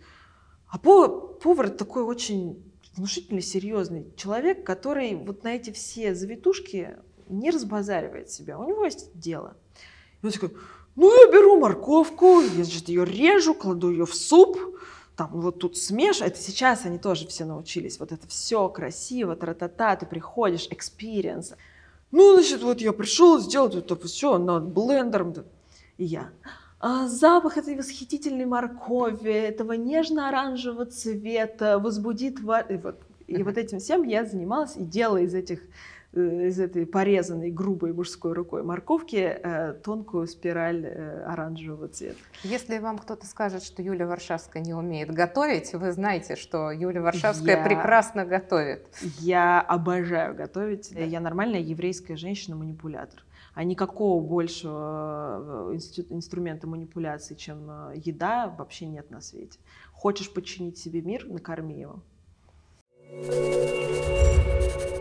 а 0.67 0.79
повар 0.79 1.69
такой 1.69 2.03
очень 2.03 2.61
внушительный, 2.97 3.43
серьезный 3.43 4.13
человек, 4.17 4.65
который 4.67 5.15
вот 5.15 5.45
на 5.45 5.55
эти 5.55 5.71
все 5.71 6.17
завитушки 6.17 6.97
не 7.29 7.51
разбазаривает 7.51 8.31
себя. 8.31 8.59
У 8.59 8.65
него 8.65 8.85
есть 8.85 9.17
дело. 9.17 9.57
И 10.23 10.27
он 10.27 10.33
такой, 10.33 10.57
ну 10.97 11.13
я 11.27 11.31
беру 11.31 11.61
морковку, 11.61 12.41
я 12.41 12.65
значит, 12.65 12.89
ее 12.89 13.05
режу, 13.05 13.55
кладу 13.55 13.91
ее 13.91 14.07
в 14.07 14.15
суп, 14.15 14.59
там 15.17 15.31
вот 15.33 15.59
тут 15.59 15.77
смеш, 15.79 16.21
это 16.21 16.39
сейчас 16.39 16.85
они 16.85 16.99
тоже 16.99 17.27
все 17.27 17.45
научились, 17.47 17.99
вот 17.99 18.13
это 18.13 18.27
все 18.29 18.69
красиво, 18.69 19.35
тра-та-та, 19.35 19.97
ты 19.97 20.07
приходишь, 20.07 20.69
experience. 20.69 21.57
Ну, 22.11 22.35
значит, 22.35 22.63
вот 22.63 22.81
я 22.81 22.93
пришел, 22.93 23.41
сделал 23.41 23.69
это 23.69 23.97
все 23.97 24.39
над 24.39 24.69
блендером, 24.69 25.35
и 25.97 26.05
я. 26.05 26.31
А 26.79 27.09
запах 27.09 27.57
этой 27.57 27.75
восхитительной 27.75 28.45
моркови, 28.45 29.33
этого 29.33 29.73
нежно-оранжевого 29.73 30.85
цвета 30.85 31.79
возбудит... 31.79 32.39
И 32.39 32.77
вот, 32.77 32.97
и 33.27 33.43
вот 33.43 33.57
этим 33.57 33.79
всем 33.79 34.03
я 34.03 34.27
занималась 34.27 34.77
и 34.77 34.85
делала 34.85 35.19
из 35.19 35.35
этих 35.35 35.63
из 36.17 36.59
этой 36.59 36.87
порезанной 36.87 37.51
грубой 37.51 37.93
мужской 37.93 38.33
рукой 38.33 38.63
морковки 38.63 39.17
э, 39.17 39.75
тонкую 39.85 40.27
спираль 40.27 40.85
э, 40.85 41.25
оранжевого 41.25 41.89
цвета. 41.89 42.17
Если 42.43 42.79
вам 42.79 42.99
кто-то 42.99 43.27
скажет, 43.27 43.63
что 43.63 43.83
Юля 43.83 44.07
Варшавская 44.07 44.63
не 44.63 44.75
умеет 44.75 45.13
готовить, 45.13 45.73
вы 45.75 45.93
знаете, 45.93 46.37
что 46.37 46.71
Юля 46.71 47.03
Варшавская 47.03 47.59
я... 47.59 47.65
прекрасно 47.65 48.25
готовит. 48.25 48.87
Я 49.19 49.61
обожаю 49.61 50.35
готовить. 50.35 50.91
Я 50.91 51.21
нормальная 51.21 51.61
еврейская 51.61 52.17
женщина-манипулятор. 52.17 53.23
А 53.55 53.65
никакого 53.65 54.23
большего 54.23 55.73
э, 55.73 55.79
инструмента 56.11 56.67
манипуляции, 56.67 57.35
чем 57.35 57.71
э, 57.71 57.95
еда, 58.05 58.55
вообще 58.59 58.85
нет 58.87 59.11
на 59.11 59.23
свете. 59.23 59.59
Хочешь 59.93 60.31
подчинить 60.31 60.77
себе 60.77 61.01
мир, 61.01 61.27
накорми 61.27 61.81
его. 61.81 62.01
А, 63.09 64.96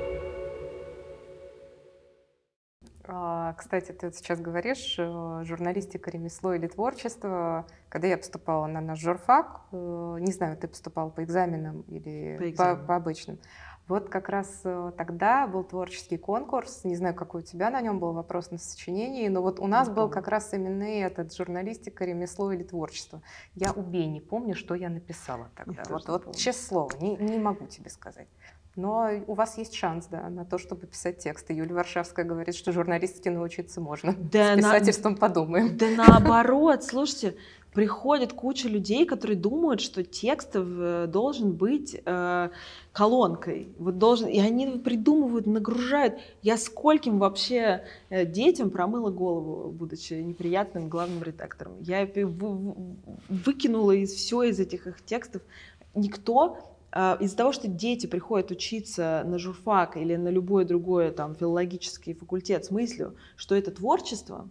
кстати, 3.57 3.91
ты 3.91 4.11
сейчас 4.11 4.39
говоришь, 4.39 4.95
э, 4.97 5.43
журналистика, 5.43 6.09
ремесло 6.11 6.53
или 6.53 6.67
творчество. 6.67 7.67
Когда 7.89 8.07
я 8.07 8.17
поступала 8.17 8.67
на 8.67 8.81
наш 8.81 8.99
журфак, 8.99 9.61
э, 9.71 10.17
не 10.19 10.31
знаю, 10.31 10.57
ты 10.57 10.67
поступал 10.67 11.11
по 11.11 11.23
экзаменам 11.23 11.81
или 11.81 12.37
по, 12.37 12.49
экзаменам. 12.49 12.79
по, 12.81 12.87
по 12.87 12.95
обычным. 12.95 13.39
Вот 13.87 14.09
как 14.09 14.29
раз 14.29 14.61
э, 14.63 14.91
тогда 14.97 15.45
был 15.45 15.63
творческий 15.63 16.17
конкурс. 16.17 16.83
Не 16.85 16.95
знаю, 16.95 17.13
какой 17.13 17.41
у 17.41 17.43
тебя 17.43 17.69
на 17.69 17.81
нем 17.81 17.99
был 17.99 18.13
вопрос 18.13 18.49
на 18.49 18.57
сочинении, 18.57 19.27
но 19.27 19.43
вот 19.43 19.59
у 19.59 19.67
нас 19.67 19.89
был 19.89 20.09
как 20.09 20.27
раз 20.27 20.53
именно 20.53 20.83
этот 20.83 21.35
журналистика, 21.35 22.03
ремесло 22.03 22.51
или 22.51 22.63
творчество. 22.63 23.21
Я 23.53 23.73
убей, 23.73 24.07
не 24.07 24.21
помню, 24.21 24.55
что 24.55 24.73
я 24.73 24.89
написала 24.89 25.51
тогда. 25.55 25.83
Я 25.85 25.93
вот, 25.93 26.07
вот 26.07 26.35
честное 26.35 26.67
слово, 26.67 26.91
не, 26.99 27.15
не 27.17 27.37
могу 27.37 27.67
тебе 27.67 27.91
сказать. 27.91 28.27
Но 28.75 29.09
у 29.27 29.35
вас 29.35 29.57
есть 29.57 29.73
шанс, 29.73 30.07
да, 30.07 30.29
на 30.29 30.43
то, 30.43 30.57
чтобы 30.57 30.85
писать 30.85 31.19
тексты. 31.19 31.53
Юлия 31.53 31.75
Варшавская 31.75 32.25
говорит, 32.25 32.55
что 32.55 32.73
журналистике 32.73 33.31
научиться 33.31 33.79
можно. 33.79 34.13
Да 34.17 34.53
С 34.53 34.57
писательством 34.57 35.13
на... 35.13 35.17
подумаем. 35.17 35.77
Да 35.77 35.87
наоборот, 35.95 36.83
слушайте, 36.83 37.37
приходит 37.75 38.33
куча 38.33 38.67
людей, 38.67 39.05
которые 39.05 39.37
думают, 39.37 39.79
что 39.79 40.03
текст 40.03 40.51
э, 40.55 41.07
должен 41.07 41.53
быть 41.53 42.01
э, 42.05 42.49
колонкой. 42.91 43.69
Вот 43.77 43.97
должен, 43.97 44.27
и 44.27 44.39
они 44.39 44.79
придумывают, 44.79 45.45
нагружают. 45.45 46.15
Я 46.41 46.57
скольким 46.57 47.19
вообще 47.19 47.83
э, 48.09 48.25
детям 48.25 48.71
промыла 48.71 49.09
голову, 49.09 49.71
будучи 49.71 50.13
неприятным 50.15 50.89
главным 50.89 51.23
редактором. 51.23 51.73
Я 51.79 52.05
выкинула 53.29 53.91
из 53.91 54.13
все 54.13 54.43
из 54.43 54.59
этих 54.59 54.87
их 54.87 55.03
текстов. 55.05 55.41
Никто 55.93 56.74
из-за 56.95 57.35
того, 57.35 57.51
что 57.51 57.67
дети 57.67 58.07
приходят 58.07 58.51
учиться 58.51 59.23
на 59.25 59.37
журфак 59.37 59.97
или 59.97 60.15
на 60.15 60.29
любой 60.29 60.63
другой 60.63 61.11
там, 61.11 61.35
филологический 61.35 62.13
факультет 62.13 62.63
с 62.63 62.71
мыслью, 62.71 63.15
что 63.35 63.53
это 63.53 63.71
творчество, 63.71 64.47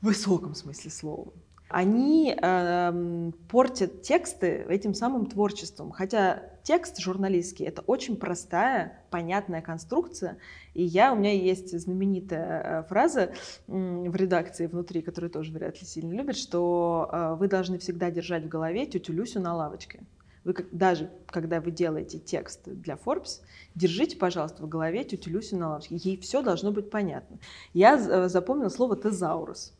в 0.00 0.06
высоком 0.06 0.54
смысле 0.54 0.90
слова, 0.90 1.32
они 1.68 2.36
э, 2.40 3.30
портят 3.48 4.02
тексты 4.02 4.64
этим 4.68 4.94
самым 4.94 5.26
творчеством. 5.26 5.90
Хотя 5.90 6.44
текст 6.62 6.98
журналистский— 7.00 7.64
это 7.66 7.82
очень 7.82 8.16
простая, 8.16 9.02
понятная 9.10 9.62
конструкция. 9.62 10.38
И 10.74 10.84
я, 10.84 11.12
у 11.12 11.16
меня 11.16 11.32
есть 11.32 11.76
знаменитая 11.76 12.62
э, 12.62 12.82
фраза 12.84 13.32
в 13.66 14.14
редакции 14.14 14.66
внутри, 14.66 15.02
которую 15.02 15.30
тоже 15.30 15.52
вряд 15.52 15.80
ли 15.80 15.86
сильно 15.86 16.12
любят, 16.12 16.36
что 16.36 17.08
э, 17.10 17.34
вы 17.36 17.48
должны 17.48 17.78
всегда 17.78 18.12
держать 18.12 18.44
в 18.44 18.48
голове 18.48 18.86
тетю 18.86 19.12
Люсю 19.12 19.40
на 19.40 19.54
лавочке. 19.54 20.00
Вы 20.46 20.52
как, 20.52 20.66
даже 20.70 21.10
когда 21.26 21.60
вы 21.60 21.72
делаете 21.72 22.20
текст 22.20 22.60
для 22.68 22.94
Forbes, 22.94 23.40
держите, 23.74 24.16
пожалуйста, 24.16 24.62
в 24.62 24.68
голове 24.68 25.02
тетю 25.02 25.28
Люсю 25.30 25.56
на 25.56 25.70
лавочке. 25.70 25.96
Ей 25.96 26.16
все 26.18 26.40
должно 26.40 26.70
быть 26.70 26.88
понятно. 26.88 27.38
Я 27.74 27.96
э, 27.96 28.28
запомнила 28.28 28.68
слово 28.68 28.94
«тезаурус». 28.94 29.74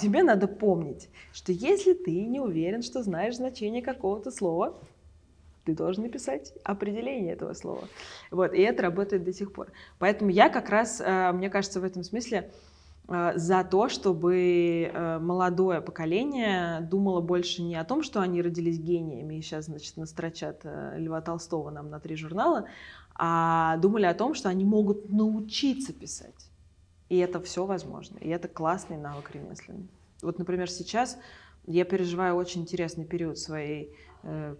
Тебе 0.00 0.24
надо 0.24 0.48
помнить, 0.48 1.08
что 1.32 1.52
если 1.52 1.94
ты 1.94 2.26
не 2.26 2.40
уверен, 2.40 2.82
что 2.82 3.04
знаешь 3.04 3.36
значение 3.36 3.80
какого-то 3.80 4.32
слова, 4.32 4.74
ты 5.64 5.76
должен 5.76 6.02
написать 6.02 6.52
определение 6.64 7.34
этого 7.34 7.52
слова. 7.52 7.86
Вот, 8.32 8.54
и 8.54 8.60
это 8.60 8.82
работает 8.82 9.22
до 9.22 9.32
сих 9.32 9.52
пор. 9.52 9.70
Поэтому 10.00 10.32
я 10.32 10.48
как 10.48 10.70
раз, 10.70 11.00
э, 11.00 11.30
мне 11.30 11.50
кажется, 11.50 11.80
в 11.80 11.84
этом 11.84 12.02
смысле 12.02 12.50
за 13.08 13.64
то, 13.64 13.88
чтобы 13.88 14.90
э, 14.92 15.18
молодое 15.18 15.80
поколение 15.80 16.82
думало 16.82 17.22
больше 17.22 17.62
не 17.62 17.74
о 17.74 17.84
том, 17.84 18.02
что 18.02 18.20
они 18.20 18.42
родились 18.42 18.78
гениями 18.78 19.36
и 19.36 19.40
сейчас, 19.40 19.64
значит, 19.64 19.96
настрочат 19.96 20.60
э, 20.64 20.96
Льва 20.98 21.22
Толстого 21.22 21.70
нам 21.70 21.88
на 21.88 22.00
три 22.00 22.16
журнала, 22.16 22.66
а 23.14 23.78
думали 23.78 24.04
о 24.04 24.12
том, 24.12 24.34
что 24.34 24.50
они 24.50 24.66
могут 24.66 25.10
научиться 25.10 25.94
писать. 25.94 26.50
И 27.08 27.16
это 27.16 27.40
все 27.40 27.64
возможно. 27.64 28.18
И 28.18 28.28
это 28.28 28.46
классный 28.46 28.98
навык 28.98 29.30
ремесленный. 29.30 29.88
Вот, 30.20 30.38
например, 30.38 30.70
сейчас 30.70 31.16
я 31.66 31.86
переживаю 31.86 32.36
очень 32.36 32.60
интересный 32.60 33.06
период 33.06 33.38
своей 33.38 33.94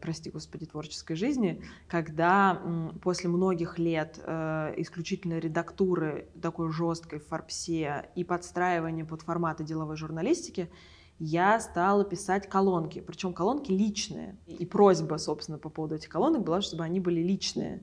прости 0.01 0.31
господи, 0.31 0.67
творческой 0.67 1.17
жизни, 1.17 1.63
когда 1.89 2.63
после 3.03 3.29
многих 3.29 3.79
лет 3.79 4.21
э, 4.23 4.75
исключительно 4.77 5.39
редактуры 5.39 6.29
такой 6.41 6.73
жесткой 6.73 7.19
в 7.21 7.27
Форбсе 7.27 8.09
и 8.15 8.25
подстраивания 8.25 9.05
под 9.05 9.23
форматы 9.23 9.65
деловой 9.65 9.97
журналистики, 9.97 10.71
я 11.19 11.59
стала 11.59 12.05
писать 12.05 12.49
колонки, 12.49 13.01
причем 13.01 13.33
колонки 13.33 13.73
личные. 13.73 14.37
И 14.47 14.65
просьба, 14.65 15.17
собственно, 15.17 15.59
по 15.59 15.69
поводу 15.69 15.97
этих 15.97 16.09
колонок 16.09 16.45
была, 16.45 16.61
чтобы 16.61 16.85
они 16.85 17.01
были 17.01 17.21
личные. 17.21 17.81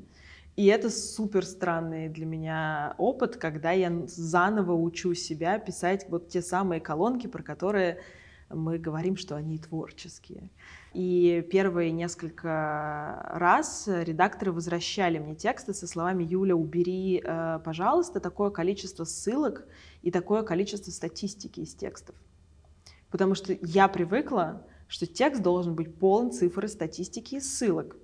И 0.56 0.68
это 0.68 0.90
супер 0.90 1.46
странный 1.46 2.08
для 2.08 2.26
меня 2.26 2.96
опыт, 2.98 3.36
когда 3.36 3.72
я 3.72 3.92
заново 4.08 4.72
учу 4.72 5.14
себя 5.14 5.60
писать 5.60 6.06
вот 6.10 6.30
те 6.30 6.42
самые 6.42 6.80
колонки, 6.80 7.28
про 7.28 7.44
которые 7.44 8.00
мы 8.50 8.78
говорим, 8.78 9.18
что 9.18 9.36
они 9.36 9.58
творческие. 9.58 10.50
И 10.96 11.46
первые 11.52 11.92
несколько 11.92 13.30
раз 13.34 13.84
редакторы 13.86 14.54
возвращали 14.54 15.20
мне 15.20 15.36
тексты 15.36 15.74
со 15.74 15.88
словами 15.88 16.24
«Юля, 16.24 16.56
убери, 16.56 17.22
э, 17.22 17.60
пожалуйста, 17.66 18.22
такое 18.22 18.50
количество 18.50 19.04
ссылок 19.04 19.68
и 20.04 20.10
такое 20.10 20.44
количество 20.44 20.92
статистики 20.92 21.60
из 21.60 21.76
текстов». 21.76 22.16
Потому 23.12 23.36
что 23.36 23.58
я 23.62 23.90
привыкла, 23.90 24.66
что 24.88 25.06
текст 25.06 25.42
должен 25.42 25.76
быть 25.76 25.94
полон 26.00 26.32
цифр, 26.32 26.66
статистики 26.70 27.36
и 27.36 27.40
ссылок. 27.42 27.98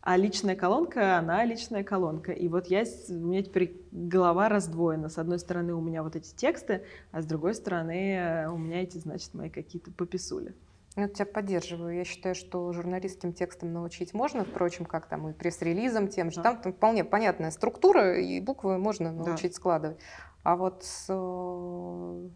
А 0.00 0.16
личная 0.16 0.54
колонка, 0.54 1.18
она 1.18 1.44
личная 1.44 1.82
колонка. 1.82 2.30
И 2.30 2.46
вот 2.46 2.68
я, 2.68 2.84
у 3.08 3.14
меня 3.14 3.42
теперь 3.42 3.82
голова 3.90 4.48
раздвоена. 4.48 5.08
С 5.08 5.18
одной 5.18 5.40
стороны 5.40 5.74
у 5.74 5.80
меня 5.80 6.04
вот 6.04 6.14
эти 6.14 6.32
тексты, 6.36 6.84
а 7.10 7.20
с 7.20 7.26
другой 7.26 7.56
стороны 7.56 8.14
э, 8.14 8.48
у 8.48 8.58
меня 8.58 8.84
эти, 8.84 8.98
значит, 8.98 9.34
мои 9.34 9.50
какие-то 9.50 9.90
пописули. 9.90 10.54
Я 10.96 11.08
тебя 11.08 11.26
поддерживаю. 11.26 11.94
Я 11.94 12.04
считаю, 12.04 12.34
что 12.34 12.72
журналистским 12.72 13.32
текстом 13.32 13.72
научить 13.72 14.14
можно, 14.14 14.44
впрочем, 14.44 14.84
как 14.84 15.06
там 15.06 15.28
и 15.28 15.32
пресс-релизом 15.32 16.08
тем 16.08 16.30
же. 16.30 16.36
Да. 16.38 16.54
Там, 16.54 16.62
там 16.62 16.72
вполне 16.72 17.04
понятная 17.04 17.50
структура, 17.50 18.20
и 18.20 18.40
буквы 18.40 18.78
можно 18.78 19.12
научить 19.12 19.52
да. 19.52 19.56
складывать. 19.56 19.98
А 20.42 20.56
вот 20.56 20.82
с 20.84 21.06
э, 21.08 22.28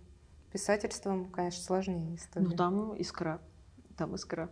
писательством, 0.53 1.31
конечно, 1.31 1.63
сложнее 1.63 2.17
история. 2.17 2.47
Ну, 2.47 2.57
там 2.57 2.95
искра. 2.95 3.41
Там 3.97 4.15
искра. 4.15 4.51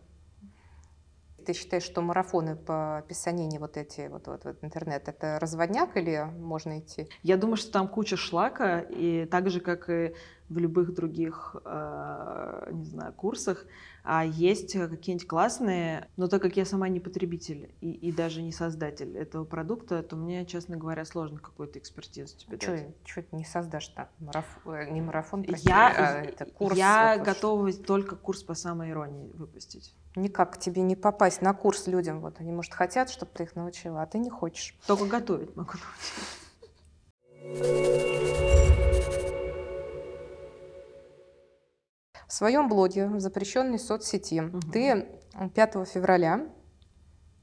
Ты 1.45 1.53
считаешь, 1.53 1.85
что 1.85 2.03
марафоны 2.03 2.57
по 2.57 3.05
писанине 3.09 3.59
вот 3.59 3.77
эти, 3.77 4.09
вот, 4.09 4.27
вот, 4.27 4.45
вот 4.45 4.63
интернет, 4.63 5.09
это 5.09 5.39
разводняк 5.41 5.97
или 5.97 6.29
можно 6.39 6.81
идти? 6.81 7.09
Я 7.23 7.37
думаю, 7.37 7.57
что 7.57 7.73
там 7.73 7.89
куча 7.89 8.17
шлака, 8.17 8.81
и 8.81 9.25
так 9.25 9.51
же, 9.51 9.61
как 9.61 9.89
и 9.89 10.15
в 10.51 10.59
любых 10.59 10.93
других, 10.93 11.57
э, 11.65 12.69
не 12.73 12.85
знаю, 12.85 13.13
курсах, 13.13 13.65
а 14.03 14.25
есть 14.25 14.73
какие-нибудь 14.73 15.29
классные, 15.29 16.09
но 16.17 16.27
так 16.27 16.43
как 16.43 16.57
я 16.57 16.65
сама 16.65 16.89
не 16.89 16.99
потребитель 16.99 17.73
и, 17.81 17.93
и 17.93 18.11
даже 18.13 18.43
не 18.43 18.51
создатель 18.51 19.17
этого 19.17 19.45
продукта, 19.45 20.03
то 20.03 20.17
мне, 20.17 20.45
честно 20.45 20.77
говоря, 20.77 21.05
сложно 21.05 21.39
какую-то 21.39 21.79
экспертизу 21.79 22.37
тебе 22.37 22.59
Чё, 22.59 22.73
дать. 22.73 22.89
Что 23.05 23.23
ты 23.23 23.37
не 23.37 23.45
создашь 23.45 23.89
так? 23.89 24.11
Мараф... 24.19 24.59
Э, 24.67 24.91
не 24.91 25.01
марафон, 25.01 25.45
прости, 25.45 25.69
я, 25.69 25.95
а 25.97 26.25
это 26.25 26.47
курс. 26.47 26.77
Я 26.77 27.15
вот, 27.17 27.25
готова 27.25 27.73
только 27.73 28.17
курс 28.17 28.43
по 28.43 28.55
самой 28.55 28.91
иронии 28.91 29.31
выпустить. 29.35 29.95
Никак 30.17 30.59
тебе 30.59 30.83
не 30.83 30.97
попасть 30.97 31.43
на 31.43 31.55
курс 31.55 31.87
людям. 31.87 32.21
Вот 32.21 32.41
они, 32.41 32.51
может, 32.51 32.75
хотят, 32.75 33.11
чтобы 33.11 33.31
ты 33.33 33.45
их 33.45 33.55
научила, 33.55 34.03
а 34.03 34.07
ты 34.07 34.19
не 34.19 34.31
хочешь. 34.31 34.77
Только 34.89 35.05
готовить 35.05 35.55
могу 35.55 35.75
научить. 37.45 38.30
В 42.31 42.33
своем 42.33 42.69
блоге 42.69 43.09
в 43.09 43.19
запрещенной 43.19 43.81
соцсети 43.81 44.41
угу. 44.41 44.61
ты 44.73 45.09
5 45.53 45.75
февраля 45.93 46.47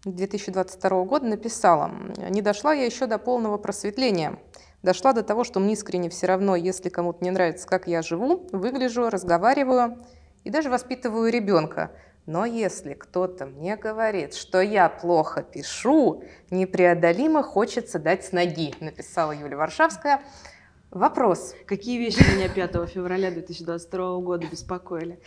2022 0.06 1.04
года 1.04 1.26
написала, 1.26 1.92
не 2.30 2.42
дошла 2.42 2.74
я 2.74 2.86
еще 2.86 3.06
до 3.06 3.18
полного 3.18 3.58
просветления. 3.58 4.40
Дошла 4.84 5.12
до 5.12 5.24
того, 5.24 5.44
что 5.44 5.60
мне 5.60 5.74
искренне 5.74 6.10
все 6.10 6.28
равно, 6.28 6.56
если 6.56 6.88
кому-то 6.88 7.22
не 7.22 7.32
нравится, 7.32 7.68
как 7.68 7.90
я 7.90 8.02
живу, 8.02 8.48
выгляжу, 8.54 9.10
разговариваю 9.10 9.98
и 10.46 10.50
даже 10.50 10.70
воспитываю 10.70 11.34
ребенка. 11.34 11.92
Но 12.26 12.46
если 12.46 12.94
кто-то 12.94 13.46
мне 13.46 13.76
говорит, 13.76 14.36
что 14.36 14.62
я 14.62 14.88
плохо 14.88 15.44
пишу, 15.44 16.24
непреодолимо 16.50 17.44
хочется 17.44 18.00
дать 18.00 18.24
с 18.24 18.32
ноги, 18.32 18.74
написала 18.80 19.34
Юлия 19.34 19.58
Варшавская. 19.58 20.22
Вопрос. 20.92 21.54
Какие 21.66 22.00
вещи 22.00 22.24
меня 22.34 22.48
5 22.48 22.90
февраля 22.90 23.30
2022 23.30 24.20
года 24.20 24.48
беспокоили? 24.50 25.20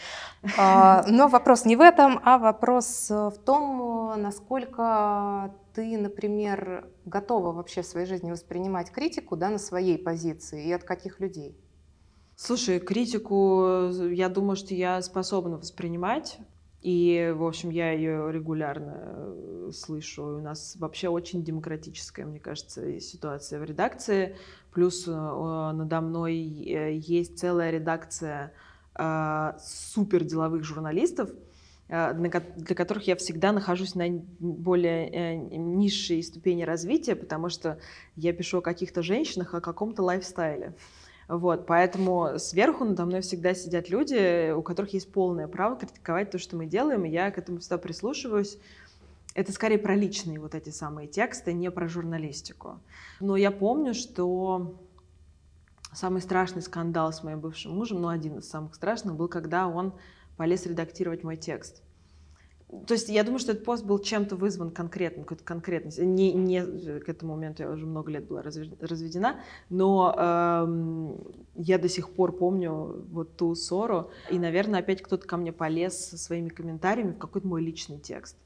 А, 0.56 1.04
но 1.06 1.28
вопрос 1.28 1.66
не 1.66 1.76
в 1.76 1.82
этом, 1.82 2.18
а 2.24 2.38
вопрос 2.38 3.10
в 3.10 3.34
том, 3.44 4.20
насколько 4.20 5.54
ты, 5.74 5.98
например, 5.98 6.88
готова 7.04 7.52
вообще 7.52 7.82
в 7.82 7.86
своей 7.86 8.06
жизни 8.06 8.30
воспринимать 8.30 8.90
критику 8.90 9.36
да, 9.36 9.50
на 9.50 9.58
своей 9.58 9.98
позиции 9.98 10.66
и 10.66 10.72
от 10.72 10.84
каких 10.84 11.20
людей? 11.20 11.54
Слушай, 12.36 12.80
критику, 12.80 13.90
я 14.10 14.30
думаю, 14.30 14.56
что 14.56 14.74
я 14.74 15.02
способна 15.02 15.58
воспринимать. 15.58 16.38
И, 16.80 17.34
в 17.36 17.44
общем, 17.44 17.68
я 17.68 17.92
ее 17.92 18.32
регулярно 18.32 18.96
э, 18.96 19.70
слышу. 19.74 20.38
У 20.38 20.40
нас 20.40 20.76
вообще 20.76 21.08
очень 21.08 21.44
демократическая, 21.44 22.24
мне 22.24 22.40
кажется, 22.40 22.98
ситуация 23.00 23.60
в 23.60 23.64
редакции. 23.64 24.36
Плюс 24.72 25.06
э, 25.06 25.10
надо 25.10 26.00
мной 26.00 26.36
э, 26.36 26.96
есть 26.96 27.38
целая 27.38 27.70
редакция 27.70 28.52
супер 29.62 30.24
деловых 30.24 30.62
журналистов, 30.64 31.30
для 31.88 32.74
которых 32.74 33.06
я 33.06 33.16
всегда 33.16 33.52
нахожусь 33.52 33.94
на 33.94 34.08
более 34.40 35.36
низшей 35.38 36.22
ступени 36.22 36.64
развития, 36.64 37.14
потому 37.14 37.48
что 37.48 37.78
я 38.16 38.34
пишу 38.34 38.58
о 38.58 38.62
каких-то 38.62 39.02
женщинах, 39.02 39.54
о 39.54 39.60
каком-то 39.62 40.02
лайфстайле. 40.02 40.74
Вот, 41.30 41.64
поэтому 41.64 42.38
сверху 42.38 42.84
надо 42.84 43.06
мной 43.06 43.20
всегда 43.20 43.54
сидят 43.54 43.88
люди, 43.88 44.50
у 44.50 44.62
которых 44.62 44.92
есть 44.94 45.12
полное 45.12 45.46
право 45.46 45.76
критиковать 45.76 46.32
то, 46.32 46.38
что 46.38 46.56
мы 46.56 46.66
делаем, 46.66 47.04
и 47.04 47.10
я 47.10 47.30
к 47.30 47.38
этому 47.38 47.60
всегда 47.60 47.78
прислушиваюсь. 47.78 48.58
Это 49.34 49.52
скорее 49.52 49.78
про 49.78 49.94
личные 49.94 50.40
вот 50.40 50.54
эти 50.54 50.70
самые 50.70 51.06
тексты, 51.06 51.52
не 51.52 51.70
про 51.70 51.88
журналистику. 51.88 52.80
Но 53.20 53.36
я 53.36 53.50
помню, 53.50 53.94
что 53.94 54.80
самый 55.92 56.20
страшный 56.20 56.62
скандал 56.62 57.12
с 57.12 57.22
моим 57.22 57.40
бывшим 57.40 57.72
мужем, 57.72 58.00
ну, 58.00 58.08
один 58.08 58.38
из 58.38 58.48
самых 58.48 58.74
страшных, 58.74 59.14
был, 59.14 59.28
когда 59.28 59.68
он 59.68 59.92
полез 60.36 60.66
редактировать 60.66 61.22
мой 61.22 61.36
текст. 61.36 61.82
То 62.86 62.94
есть 62.94 63.08
я 63.08 63.24
думаю, 63.24 63.40
что 63.40 63.50
этот 63.52 63.64
пост 63.64 63.84
был 63.84 63.98
чем-то 63.98 64.36
вызван 64.36 64.70
конкретным, 64.70 65.24
какой-то 65.24 65.42
конкретность. 65.42 65.98
Не, 65.98 66.32
не 66.32 67.00
к 67.00 67.08
этому 67.08 67.34
моменту 67.34 67.64
я 67.64 67.70
уже 67.70 67.84
много 67.84 68.12
лет 68.12 68.28
была 68.28 68.42
разведена, 68.42 69.40
но 69.70 70.14
эм, 70.16 71.18
я 71.56 71.78
до 71.78 71.88
сих 71.88 72.10
пор 72.10 72.30
помню 72.30 73.04
вот 73.10 73.36
ту 73.36 73.56
ссору. 73.56 74.10
И, 74.30 74.38
наверное, 74.38 74.80
опять 74.80 75.02
кто-то 75.02 75.26
ко 75.26 75.36
мне 75.36 75.52
полез 75.52 76.10
со 76.10 76.16
своими 76.16 76.48
комментариями 76.48 77.10
в 77.10 77.18
какой-то 77.18 77.48
мой 77.48 77.60
личный 77.60 77.98
текст. 77.98 78.36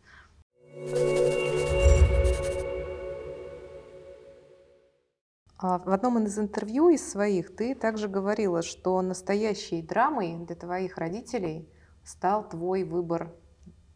А 5.67 5.79
в 5.79 5.89
одном 5.89 6.19
из 6.19 6.39
интервью 6.39 6.91
из 6.91 7.11
своих 7.11 7.57
ты 7.57 7.75
также 7.75 8.09
говорила, 8.09 8.63
что 8.63 9.01
настоящей 9.01 9.81
драмой 9.81 10.37
для 10.37 10.57
твоих 10.57 10.99
родителей 10.99 11.73
стал 12.05 12.47
твой 12.49 12.85
выбор 12.85 13.35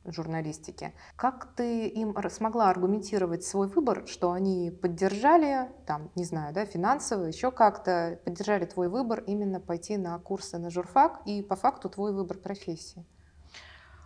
журналистики. 0.05 0.95
Как 1.17 1.55
ты 1.57 1.88
им 1.88 2.17
смогла 2.31 2.71
аргументировать 2.71 3.45
свой 3.45 3.69
выбор, 3.69 4.07
что 4.07 4.33
они 4.33 4.71
поддержали, 4.71 5.69
там, 5.87 6.11
не 6.14 6.25
знаю, 6.25 6.55
да, 6.55 6.64
финансово, 6.64 7.25
еще 7.25 7.51
как-то 7.51 8.19
поддержали 8.25 8.64
твой 8.64 8.88
выбор 8.88 9.23
именно 9.27 9.61
пойти 9.61 9.97
на 9.97 10.19
курсы 10.19 10.59
на 10.59 10.71
журфак 10.71 11.21
и 11.27 11.43
по 11.43 11.57
факту 11.57 11.91
твой 11.91 12.14
выбор 12.14 12.38
профессии? 12.38 13.05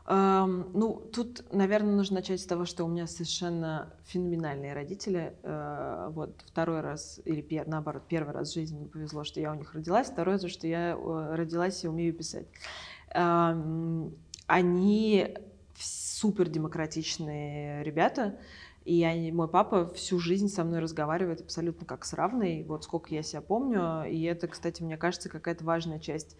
Um, 0.04 0.70
ну, 0.74 0.94
тут, 0.94 1.44
наверное, 1.52 1.94
нужно 1.94 2.16
начать 2.16 2.40
с 2.40 2.46
того, 2.46 2.64
что 2.64 2.84
у 2.84 2.88
меня 2.88 3.06
совершенно 3.06 3.94
феноменальные 4.06 4.72
родители. 4.72 5.36
Uh, 5.42 6.10
вот 6.10 6.42
второй 6.44 6.80
раз, 6.80 7.20
или 7.24 7.40
пер, 7.40 7.68
наоборот, 7.68 8.02
первый 8.08 8.34
раз 8.34 8.50
в 8.50 8.54
жизни 8.54 8.78
мне 8.78 8.88
повезло, 8.88 9.22
что 9.22 9.40
я 9.40 9.52
у 9.52 9.54
них 9.54 9.74
родилась, 9.74 10.08
второй 10.08 10.34
раз, 10.34 10.50
что 10.50 10.66
я 10.66 10.92
uh, 10.92 11.34
родилась 11.36 11.84
и 11.84 11.88
умею 11.88 12.14
писать. 12.14 12.46
Um, 13.14 14.12
они 14.46 15.36
супер 15.78 16.48
демократичные 16.48 17.84
ребята, 17.84 18.38
и 18.84 19.04
они, 19.04 19.30
мой 19.30 19.48
папа 19.48 19.92
всю 19.94 20.18
жизнь 20.18 20.48
со 20.48 20.64
мной 20.64 20.80
разговаривает 20.80 21.40
абсолютно 21.40 21.86
как 21.86 22.04
с 22.04 22.12
равной, 22.12 22.64
вот 22.64 22.82
сколько 22.84 23.14
я 23.14 23.22
себя 23.22 23.40
помню. 23.40 24.04
И 24.10 24.22
это, 24.22 24.48
кстати, 24.48 24.82
мне 24.82 24.96
кажется, 24.96 25.28
какая-то 25.28 25.64
важная 25.64 26.00
часть, 26.00 26.36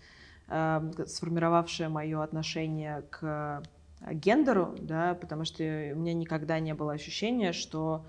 э, 0.48 0.81
сформировавшая 1.07 1.88
мое 1.88 2.22
отношение 2.22 3.02
к 3.11 3.62
гендеру, 4.11 4.74
да, 4.81 5.14
потому 5.14 5.44
что 5.44 5.62
у 5.62 5.98
меня 5.98 6.14
никогда 6.14 6.59
не 6.59 6.74
было 6.74 6.92
ощущения, 6.92 7.52
что 7.52 8.05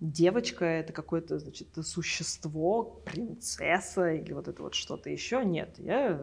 девочка 0.00 0.64
это 0.64 0.92
какое-то, 0.92 1.38
значит, 1.38 1.68
существо, 1.82 3.00
принцесса 3.04 4.12
или 4.12 4.32
вот 4.32 4.48
это 4.48 4.62
вот 4.62 4.74
что-то 4.74 5.08
еще. 5.10 5.44
Нет, 5.44 5.76
я 5.78 6.20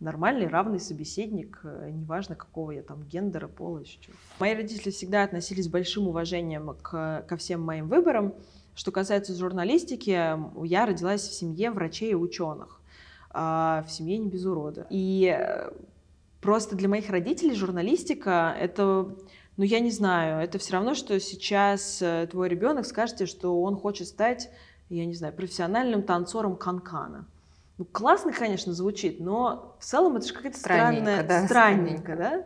нормальный, 0.00 0.46
равный 0.46 0.80
собеседник, 0.80 1.60
э, 1.64 1.90
неважно 1.90 2.34
какого 2.34 2.72
я 2.72 2.82
там 2.82 3.02
гендера, 3.04 3.48
пола, 3.48 3.78
еще. 3.78 3.98
Мои 4.38 4.54
родители 4.54 4.90
всегда 4.90 5.22
относились 5.22 5.64
с 5.64 5.68
большим 5.68 6.08
уважением 6.08 6.76
к, 6.82 7.24
ко 7.26 7.36
всем 7.36 7.62
моим 7.62 7.88
выборам. 7.88 8.34
Что 8.74 8.90
касается 8.90 9.34
журналистики, 9.34 10.10
я 10.10 10.86
родилась 10.86 11.22
в 11.22 11.32
семье 11.32 11.70
врачей 11.70 12.10
и 12.10 12.14
ученых, 12.14 12.80
а, 13.34 13.84
в 13.86 13.90
семье 13.90 14.16
не 14.16 14.28
без 14.28 14.46
урода. 14.46 14.86
И 14.88 15.36
э, 15.36 15.70
просто 16.40 16.76
для 16.76 16.88
моих 16.88 17.10
родителей 17.10 17.54
журналистика 17.54 18.56
это 18.58 19.14
ну, 19.56 19.64
я 19.64 19.80
не 19.80 19.90
знаю, 19.90 20.42
это 20.42 20.58
все 20.58 20.72
равно, 20.72 20.94
что 20.94 21.18
сейчас 21.20 22.02
э, 22.02 22.26
твой 22.30 22.48
ребенок 22.48 22.86
скажет, 22.86 23.28
что 23.28 23.62
он 23.62 23.76
хочет 23.76 24.08
стать, 24.08 24.50
я 24.88 25.04
не 25.04 25.14
знаю, 25.14 25.32
профессиональным 25.32 26.02
танцором 26.02 26.56
канкана. 26.56 27.26
Ну, 27.78 27.84
классно, 27.84 28.32
конечно, 28.32 28.72
звучит, 28.72 29.18
но 29.20 29.76
в 29.80 29.84
целом 29.84 30.16
это 30.16 30.26
же 30.26 30.34
какая-то 30.34 30.58
странная, 30.58 31.24
да, 31.24 31.44
странненько, 31.44 32.16
да? 32.16 32.44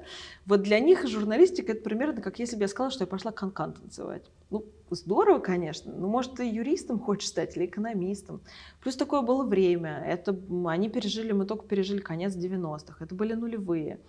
Вот 0.49 0.63
для 0.63 0.81
них 0.81 1.07
журналистика 1.07 1.73
это 1.73 1.83
примерно 1.83 2.23
как 2.23 2.39
если 2.39 2.57
бы 2.57 2.63
я 2.63 2.69
сказала, 2.69 2.91
что 2.91 3.05
я 3.05 3.07
пошла 3.07 3.33
канкан 3.33 3.75
танцевать. 3.75 4.23
Ну, 4.49 4.65
здорово, 4.89 5.41
конечно, 5.41 5.93
но 5.95 6.09
может 6.09 6.37
ты 6.37 6.51
юристом 6.51 6.99
хочешь 6.99 7.29
стать 7.29 7.55
или 7.55 7.67
экономистом. 7.67 8.41
Плюс 8.81 8.97
такое 8.97 9.21
было 9.21 9.45
время, 9.45 10.03
это 10.07 10.35
они 10.67 10.89
пережили, 10.89 11.33
мы 11.33 11.45
только 11.45 11.67
пережили 11.67 12.01
конец 12.01 12.35
90-х, 12.35 13.05
это 13.05 13.15
были 13.15 13.35
нулевые. 13.35 14.01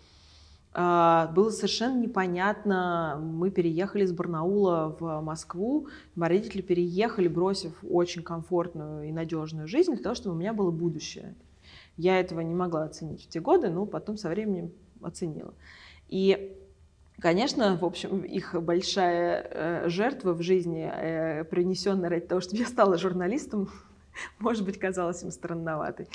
А, 0.71 1.28
было 1.36 1.49
совершенно 1.49 1.99
непонятно. 1.99 3.19
Мы 3.21 3.52
переехали 3.52 4.06
из 4.06 4.13
Барнаула 4.13 4.95
в 4.97 5.21
Москву. 5.21 5.88
Мои 6.15 6.30
родители 6.30 6.62
переехали, 6.62 7.28
бросив 7.28 7.73
очень 7.84 8.23
комфортную 8.23 9.10
и 9.10 9.12
надежную 9.12 9.67
жизнь 9.67 9.93
для 9.93 10.04
того, 10.04 10.15
чтобы 10.15 10.36
у 10.36 10.39
меня 10.39 10.54
было 10.54 10.71
будущее. 10.71 11.36
Я 11.97 12.17
этого 12.17 12.39
не 12.39 12.56
могла 12.56 12.84
оценить 12.84 13.25
в 13.25 13.28
те 13.28 13.41
годы, 13.41 13.69
но 13.69 13.86
потом 13.86 14.15
со 14.15 14.30
временем 14.30 14.71
оценила. 15.02 15.54
И 16.10 16.56
Конечно, 17.22 17.76
в 17.76 17.84
общем, 17.84 18.22
их 18.22 18.56
большая 18.63 19.45
э, 19.52 19.89
жертва 19.89 20.32
в 20.32 20.41
жизни, 20.41 20.89
э, 20.89 21.43
принесенная 21.43 22.10
ради 22.10 22.26
того, 22.26 22.39
чтобы 22.39 22.62
я 22.62 22.65
стала 22.65 22.98
журналистом, 22.98 23.69
может 24.39 24.63
быть, 24.63 24.80
казалась 24.80 25.22
им 25.22 25.32
странноватой. 25.32 26.08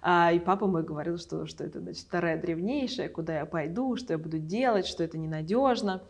А, 0.00 0.32
и 0.32 0.38
папа 0.38 0.66
мой 0.66 0.82
говорил, 0.82 1.18
что, 1.18 1.46
что 1.46 1.62
это 1.62 1.80
значит, 1.80 2.06
вторая 2.06 2.40
древнейшая, 2.40 3.10
куда 3.10 3.40
я 3.40 3.44
пойду, 3.44 3.96
что 3.96 4.14
я 4.14 4.18
буду 4.18 4.38
делать, 4.38 4.86
что 4.86 5.04
это 5.04 5.18
ненадежно 5.18 6.02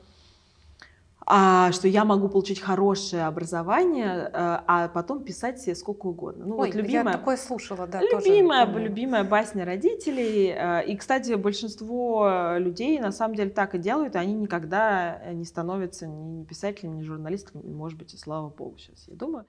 а, 1.29 1.73
что 1.73 1.89
я 1.89 2.05
могу 2.05 2.29
получить 2.29 2.61
хорошее 2.61 3.25
образование, 3.25 4.31
а, 4.33 4.65
а 4.67 4.89
потом 4.89 5.25
писать 5.25 5.61
себе 5.61 5.75
сколько 5.75 6.07
угодно. 6.07 6.47
Ну, 6.47 6.57
Ой, 6.57 6.69
вот 6.69 6.77
любимая, 6.77 7.15
я 7.15 7.19
такое 7.19 7.37
слушала, 7.37 7.89
да. 7.89 8.01
Любимая, 8.01 8.65
тоже. 8.65 8.79
любимая 8.79 9.25
басня 9.25 9.65
родителей. 9.65 10.55
А, 10.57 10.81
и, 10.81 10.97
кстати, 10.97 11.33
большинство 11.35 12.55
людей 12.59 13.01
на 13.01 13.11
самом 13.11 13.35
деле 13.35 13.51
так 13.51 13.75
и 13.75 13.79
делают, 13.79 14.15
и 14.15 14.19
они 14.19 14.35
никогда 14.35 15.21
не 15.33 15.45
становятся 15.45 16.07
ни 16.07 16.45
писателями, 16.45 16.99
ни 16.99 17.03
журналистами, 17.03 17.61
может 17.73 17.99
быть, 17.99 18.15
и 18.15 18.17
слава 18.17 18.49
богу, 18.49 18.79
сейчас 18.79 19.09
я 19.09 19.17
думаю. 19.17 19.47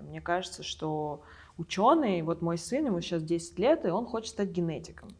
Мне 0.00 0.22
кажется, 0.22 0.62
что 0.62 1.20
ученый, 1.58 2.22
вот 2.22 2.40
мой 2.40 2.56
сын, 2.56 2.86
ему 2.86 3.02
сейчас 3.02 3.22
10 3.22 3.58
лет, 3.58 3.84
и 3.84 3.88
он 3.88 4.06
хочет 4.06 4.30
стать 4.30 4.48
генетиком. 4.48 5.10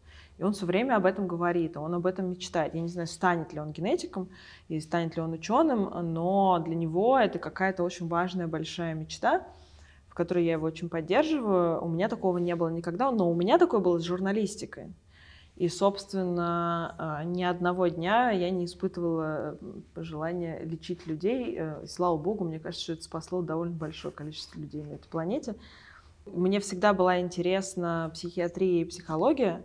И 0.40 0.42
он 0.42 0.55
все 0.55 0.64
время 0.64 0.96
об 0.96 1.05
этом 1.05 1.26
говорит, 1.26 1.76
он 1.76 1.94
об 1.94 2.07
этом 2.07 2.31
мечтает. 2.31 2.74
Я 2.74 2.81
не 2.81 2.88
знаю, 2.88 3.07
станет 3.07 3.53
ли 3.53 3.61
он 3.61 3.72
генетиком 3.72 4.31
и 4.68 4.81
станет 4.81 5.14
ли 5.16 5.20
он 5.20 5.35
ученым, 5.35 5.90
но 6.14 6.59
для 6.64 6.74
него 6.74 7.18
это 7.18 7.38
какая-то 7.38 7.83
очень 7.83 8.09
важная, 8.09 8.46
большая 8.46 8.94
мечта, 8.94 9.46
в 10.09 10.14
которой 10.14 10.46
я 10.46 10.53
его 10.53 10.66
очень 10.66 10.88
поддерживаю. 10.88 11.85
У 11.85 11.88
меня 11.88 12.09
такого 12.09 12.38
не 12.38 12.57
было 12.57 12.70
никогда, 12.70 13.11
но 13.11 13.31
у 13.31 13.35
меня 13.35 13.59
такое 13.59 13.81
было 13.81 13.98
с 13.98 14.03
журналистикой. 14.03 14.94
И, 15.57 15.68
собственно, 15.68 16.94
а, 16.96 17.22
ни 17.22 17.42
одного 17.42 17.88
дня 17.88 18.31
я 18.31 18.48
не 18.48 18.64
испытывала 18.64 19.59
желания 19.94 20.61
лечить 20.64 21.07
людей. 21.07 21.55
Э, 21.59 21.83
и, 21.85 21.87
слава 21.87 22.16
богу, 22.16 22.46
мне 22.46 22.59
кажется, 22.59 22.83
что 22.83 22.92
это 22.94 23.03
спасло 23.03 23.42
довольно 23.42 23.74
большое 23.74 24.14
количество 24.14 24.59
людей 24.59 24.83
на 24.85 24.94
этой 24.94 25.09
планете. 25.09 25.55
Мне 26.24 26.61
всегда 26.61 26.94
была 26.94 27.20
интересна 27.20 28.11
психиатрия 28.14 28.81
и 28.81 28.87
психология. 28.87 29.62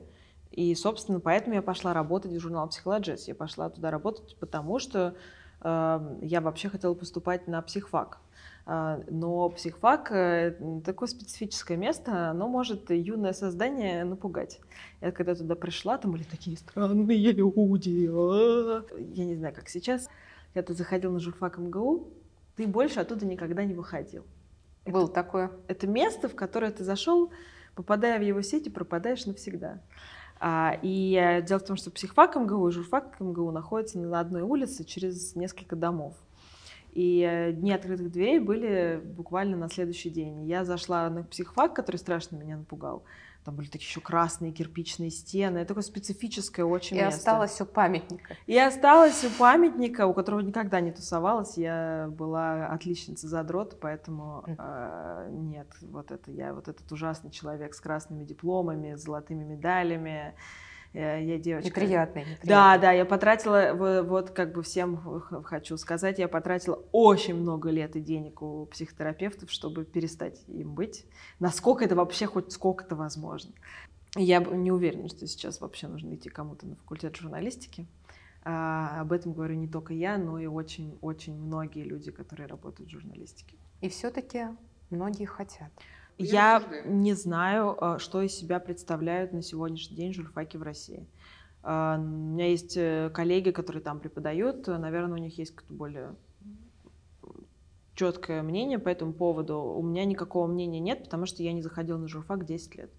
И, 0.56 0.74
собственно, 0.74 1.20
поэтому 1.20 1.56
я 1.56 1.62
пошла 1.62 1.94
работать 1.94 2.32
в 2.32 2.40
журнал 2.40 2.70
«Психологист». 2.70 3.28
Я 3.28 3.36
пошла 3.36 3.70
туда 3.70 3.92
работать, 3.92 4.38
потому 4.40 4.80
что 4.80 5.16
эм, 5.62 6.20
я 6.22 6.40
вообще 6.40 6.70
хотела 6.70 6.94
поступать 6.94 7.46
на 7.48 7.62
психфак. 7.62 8.20
А, 8.66 9.02
но 9.10 9.50
психфак 9.50 10.12
э, 10.14 10.82
такое 10.86 11.10
специфическое 11.10 11.78
место, 11.78 12.30
оно 12.30 12.48
может 12.48 12.90
юное 12.90 13.34
создание 13.34 14.06
напугать. 14.06 14.62
Я 15.02 15.12
когда 15.12 15.36
туда 15.36 15.56
пришла, 15.56 15.98
там 15.98 16.12
были 16.14 16.24
такие 16.24 16.56
странные 16.56 17.18
люди. 17.18 18.10
А. 18.10 18.86
Я 18.98 19.26
не 19.26 19.36
знаю, 19.36 19.54
как 19.54 19.68
сейчас. 19.68 20.08
Когда 20.54 20.68
ты 20.68 20.74
заходил 20.74 21.12
на 21.12 21.20
журфак 21.20 21.58
МГУ, 21.58 22.14
ты 22.56 22.66
больше 22.66 23.02
оттуда 23.02 23.26
никогда 23.26 23.66
не 23.66 23.74
выходил. 23.74 24.24
Был 24.86 25.10
такое. 25.10 25.52
Это 25.68 25.86
место, 25.86 26.30
в 26.30 26.36
которое 26.36 26.72
ты 26.72 26.86
зашел, 26.86 27.30
попадая 27.76 28.18
в 28.20 28.22
его 28.22 28.42
сети, 28.42 28.70
пропадаешь 28.70 29.26
навсегда. 29.26 29.82
А, 30.40 30.78
и 30.82 31.16
э, 31.16 31.42
дело 31.42 31.60
в 31.60 31.66
том, 31.66 31.78
что 31.78 31.92
психфак 31.92 32.36
МГУ 32.36 32.68
и 32.68 32.72
журфак 32.72 33.20
МГУ 33.20 33.52
находятся 33.52 34.00
на 34.00 34.20
одной 34.20 34.42
улице 34.42 34.84
через 34.84 35.36
несколько 35.36 35.76
домов. 35.76 36.14
И 36.92 37.28
э, 37.30 37.52
дни 37.52 37.72
открытых 37.72 38.12
дверей 38.12 38.40
были 38.40 39.02
буквально 39.04 39.58
на 39.58 39.70
следующий 39.70 40.10
день. 40.10 40.46
Я 40.46 40.64
зашла 40.64 41.10
на 41.10 41.24
психфак, 41.24 41.74
который 41.76 41.98
страшно 41.98 42.38
меня 42.38 42.58
напугал. 42.58 43.04
Там 43.46 43.56
были 43.56 43.68
такие 43.68 43.88
еще 43.88 44.02
красные 44.02 44.52
кирпичные 44.52 45.12
стены. 45.12 45.60
Это 45.60 45.68
такое 45.70 45.84
специфическое 45.84 46.66
очень 46.66 46.98
и 46.98 47.00
место. 47.00 47.16
И 47.16 47.20
осталось 47.20 47.62
у 47.62 47.66
памятника. 47.66 48.36
И 48.48 48.58
осталось 48.58 49.24
у 49.24 49.30
памятника, 49.30 50.08
у 50.08 50.16
которого 50.16 50.40
никогда 50.40 50.80
не 50.80 50.92
тусовалась. 50.92 51.56
Я 51.56 52.08
была 52.10 52.66
отличница 52.66 53.28
задрот, 53.28 53.80
поэтому 53.80 54.44
э, 54.48 55.28
нет, 55.30 55.68
вот 55.82 56.10
это 56.10 56.32
я, 56.32 56.56
вот 56.56 56.68
этот 56.68 56.92
ужасный 56.92 57.30
человек 57.30 57.76
с 57.76 57.80
красными 57.80 58.24
дипломами, 58.24 58.96
с 58.96 59.04
золотыми 59.04 59.44
медалями. 59.44 60.34
Э, 60.96 61.22
я 61.22 61.38
девочка. 61.38 61.70
Неприятный, 61.70 62.22
неприятный. 62.22 62.48
Да, 62.48 62.78
да, 62.78 62.92
я 62.92 63.06
потратила, 63.06 64.02
вот 64.04 64.30
как 64.30 64.54
бы 64.54 64.64
всем 64.64 64.98
хочу 65.44 65.78
сказать, 65.78 66.20
я 66.20 66.28
потратила 66.28 66.82
очень 66.92 67.36
много 67.36 67.70
лет 67.70 67.96
и 67.96 68.00
денег 68.00 68.42
у 68.42 68.66
психотерапевтов, 68.68 69.52
чтобы 69.52 69.84
перестать 69.84 70.42
им 70.48 70.74
быть. 70.74 71.06
Насколько 71.40 71.84
это 71.84 71.96
вообще 71.96 72.28
хоть 72.28 72.52
сколько-то 72.52 72.96
возможно. 72.96 73.52
Я 74.16 74.40
не 74.40 74.72
уверена, 74.72 75.10
что 75.10 75.28
сейчас 75.28 75.60
вообще 75.60 75.88
нужно 75.88 76.16
идти 76.16 76.30
кому-то 76.30 76.66
на 76.66 76.76
факультет 76.78 77.18
журналистики. 77.18 77.86
А, 78.46 79.02
об 79.02 79.12
этом 79.12 79.34
говорю 79.34 79.56
не 79.56 79.68
только 79.68 79.94
я, 79.94 80.18
но 80.18 80.40
и 80.40 80.46
очень-очень 80.46 81.36
многие 81.36 81.84
люди, 81.84 82.12
которые 82.12 82.48
работают 82.48 82.90
в 82.90 82.94
журналистике. 82.94 83.58
И 83.82 83.90
все-таки 83.90 84.46
многие 84.90 85.26
хотят. 85.26 85.72
Я 86.18 86.64
не 86.86 87.14
знаю, 87.14 87.78
э, 87.80 87.98
что 88.00 88.22
из 88.22 88.34
себя 88.34 88.60
представляют 88.60 89.34
на 89.34 89.42
сегодняшний 89.42 89.98
день 89.98 90.14
журфаки 90.14 90.56
в 90.56 90.64
России. 90.64 91.08
Э, 91.62 91.96
у 91.98 92.02
меня 92.02 92.48
есть 92.48 92.78
э, 92.78 93.10
коллеги, 93.14 93.52
которые 93.52 93.84
там 93.84 94.00
преподают, 94.00 94.66
наверное, 94.68 95.18
у 95.18 95.22
них 95.22 95.38
есть 95.38 95.54
какое-то 95.54 95.74
более 95.74 96.16
четкое 97.96 98.44
мнение 98.44 98.80
по 98.80 98.90
этому 98.90 99.14
поводу. 99.14 99.60
У 99.60 99.82
меня 99.82 100.06
никакого 100.06 100.48
мнения 100.48 100.80
нет, 100.80 101.04
потому 101.04 101.26
что 101.26 101.44
я 101.44 101.52
не 101.52 101.62
заходила 101.62 101.98
на 101.98 102.08
журфак 102.08 102.46
10 102.46 102.76
лет. 102.76 102.92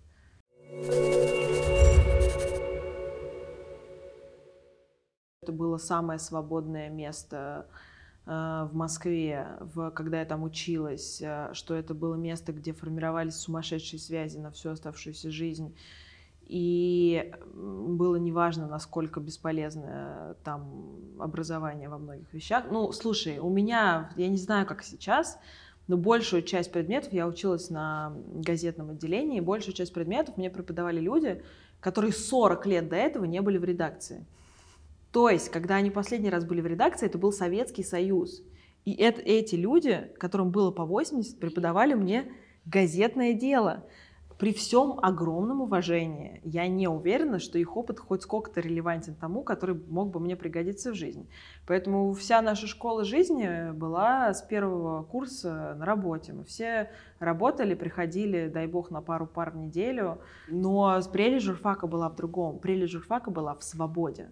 Это 5.42 5.52
было 5.52 5.78
самое 5.78 6.18
свободное 6.18 6.90
место 6.90 7.68
в 8.26 8.70
Москве, 8.72 9.46
в, 9.60 9.90
когда 9.90 10.18
я 10.18 10.24
там 10.24 10.42
училась, 10.42 11.22
э, 11.22 11.50
что 11.52 11.74
это 11.74 11.94
было 11.94 12.16
место, 12.16 12.52
где 12.52 12.72
формировались 12.72 13.36
сумасшедшие 13.36 14.00
связи 14.00 14.38
на 14.38 14.50
всю 14.50 14.70
оставшуюся 14.70 15.30
жизнь. 15.30 15.76
И 16.48 17.32
было 17.54 18.16
неважно, 18.16 18.66
насколько 18.66 19.20
бесполезное 19.20 20.34
там 20.44 20.96
образование 21.20 21.88
во 21.88 21.98
многих 21.98 22.32
вещах. 22.32 22.64
Ну, 22.70 22.90
слушай, 22.92 23.38
у 23.38 23.48
меня, 23.48 24.10
я 24.16 24.28
не 24.28 24.36
знаю, 24.36 24.66
как 24.66 24.82
сейчас, 24.82 25.38
но 25.86 25.96
большую 25.96 26.42
часть 26.42 26.72
предметов 26.72 27.12
я 27.12 27.28
училась 27.28 27.70
на 27.70 28.12
газетном 28.34 28.90
отделении, 28.90 29.38
и 29.38 29.40
большую 29.40 29.74
часть 29.74 29.92
предметов 29.92 30.36
мне 30.36 30.50
преподавали 30.50 31.00
люди, 31.00 31.42
которые 31.80 32.12
40 32.12 32.66
лет 32.66 32.88
до 32.88 32.96
этого 32.96 33.24
не 33.24 33.40
были 33.40 33.58
в 33.58 33.64
редакции. 33.64 34.24
То 35.16 35.30
есть, 35.30 35.48
когда 35.48 35.76
они 35.76 35.90
последний 35.90 36.28
раз 36.28 36.44
были 36.44 36.60
в 36.60 36.66
редакции, 36.66 37.06
это 37.06 37.16
был 37.16 37.32
Советский 37.32 37.82
Союз. 37.82 38.42
И 38.84 38.92
это, 38.92 39.22
эти 39.22 39.54
люди, 39.54 40.10
которым 40.18 40.50
было 40.50 40.70
по 40.70 40.84
80, 40.84 41.40
преподавали 41.40 41.94
мне 41.94 42.30
газетное 42.66 43.32
дело. 43.32 43.86
При 44.38 44.52
всем 44.52 44.98
огромном 45.00 45.62
уважении 45.62 46.42
я 46.44 46.66
не 46.68 46.86
уверена, 46.86 47.38
что 47.38 47.58
их 47.58 47.78
опыт 47.78 47.98
хоть 47.98 48.24
сколько-то 48.24 48.60
релевантен 48.60 49.14
тому, 49.14 49.42
который 49.42 49.80
мог 49.88 50.10
бы 50.10 50.20
мне 50.20 50.36
пригодиться 50.36 50.92
в 50.92 50.94
жизни. 50.94 51.26
Поэтому 51.66 52.12
вся 52.12 52.42
наша 52.42 52.66
школа 52.66 53.02
жизни 53.02 53.72
была 53.72 54.34
с 54.34 54.42
первого 54.42 55.02
курса 55.02 55.76
на 55.78 55.86
работе. 55.86 56.34
Мы 56.34 56.44
все 56.44 56.90
работали, 57.20 57.72
приходили, 57.72 58.50
дай 58.52 58.66
бог, 58.66 58.90
на 58.90 59.00
пару 59.00 59.26
пар 59.26 59.52
в 59.52 59.56
неделю. 59.56 60.18
Но 60.48 61.00
прелесть 61.10 61.46
журфака 61.46 61.86
была 61.86 62.10
в 62.10 62.16
другом. 62.16 62.58
Прелесть 62.58 62.92
журфака 62.92 63.30
была 63.30 63.54
в 63.54 63.64
свободе. 63.64 64.28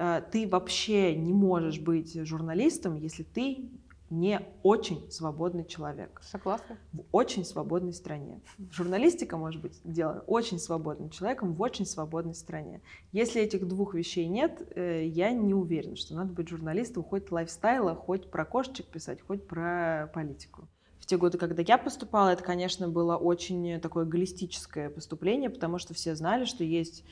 Э, 0.00 0.22
ты 0.32 0.48
вообще 0.48 1.14
не 1.14 1.34
можешь 1.34 1.78
быть 1.78 2.14
журналистом, 2.26 2.96
если 2.96 3.22
ты 3.22 3.68
не 4.08 4.40
очень 4.64 5.08
свободный 5.10 5.64
человек. 5.64 6.20
Согласна. 6.24 6.78
В 6.92 7.04
очень 7.12 7.44
свободной 7.44 7.92
стране. 7.92 8.40
Журналистика 8.72 9.36
может 9.36 9.60
быть 9.60 9.74
сделана 9.84 10.22
очень 10.26 10.58
свободным 10.58 11.10
человеком 11.10 11.52
в 11.52 11.60
очень 11.62 11.84
свободной 11.84 12.34
стране. 12.34 12.80
Если 13.12 13.42
этих 13.42 13.68
двух 13.68 13.94
вещей 13.94 14.26
нет, 14.26 14.66
э, 14.74 15.04
я 15.06 15.30
не 15.32 15.52
уверена, 15.52 15.96
что 15.96 16.14
надо 16.14 16.32
быть 16.32 16.48
журналистом 16.48 17.04
хоть 17.04 17.30
лайфстайла, 17.30 17.94
хоть 17.94 18.30
про 18.30 18.46
кошечек 18.46 18.86
писать, 18.86 19.20
хоть 19.20 19.46
про 19.46 20.10
политику. 20.14 20.66
В 20.98 21.06
те 21.06 21.18
годы, 21.18 21.36
когда 21.36 21.62
я 21.62 21.76
поступала, 21.76 22.30
это, 22.30 22.42
конечно, 22.42 22.88
было 22.88 23.16
очень 23.16 23.80
такое 23.80 24.06
галлистическое 24.06 24.88
поступление, 24.88 25.50
потому 25.50 25.78
что 25.78 25.92
все 25.92 26.16
знали, 26.16 26.46
что 26.46 26.64
есть 26.64 27.04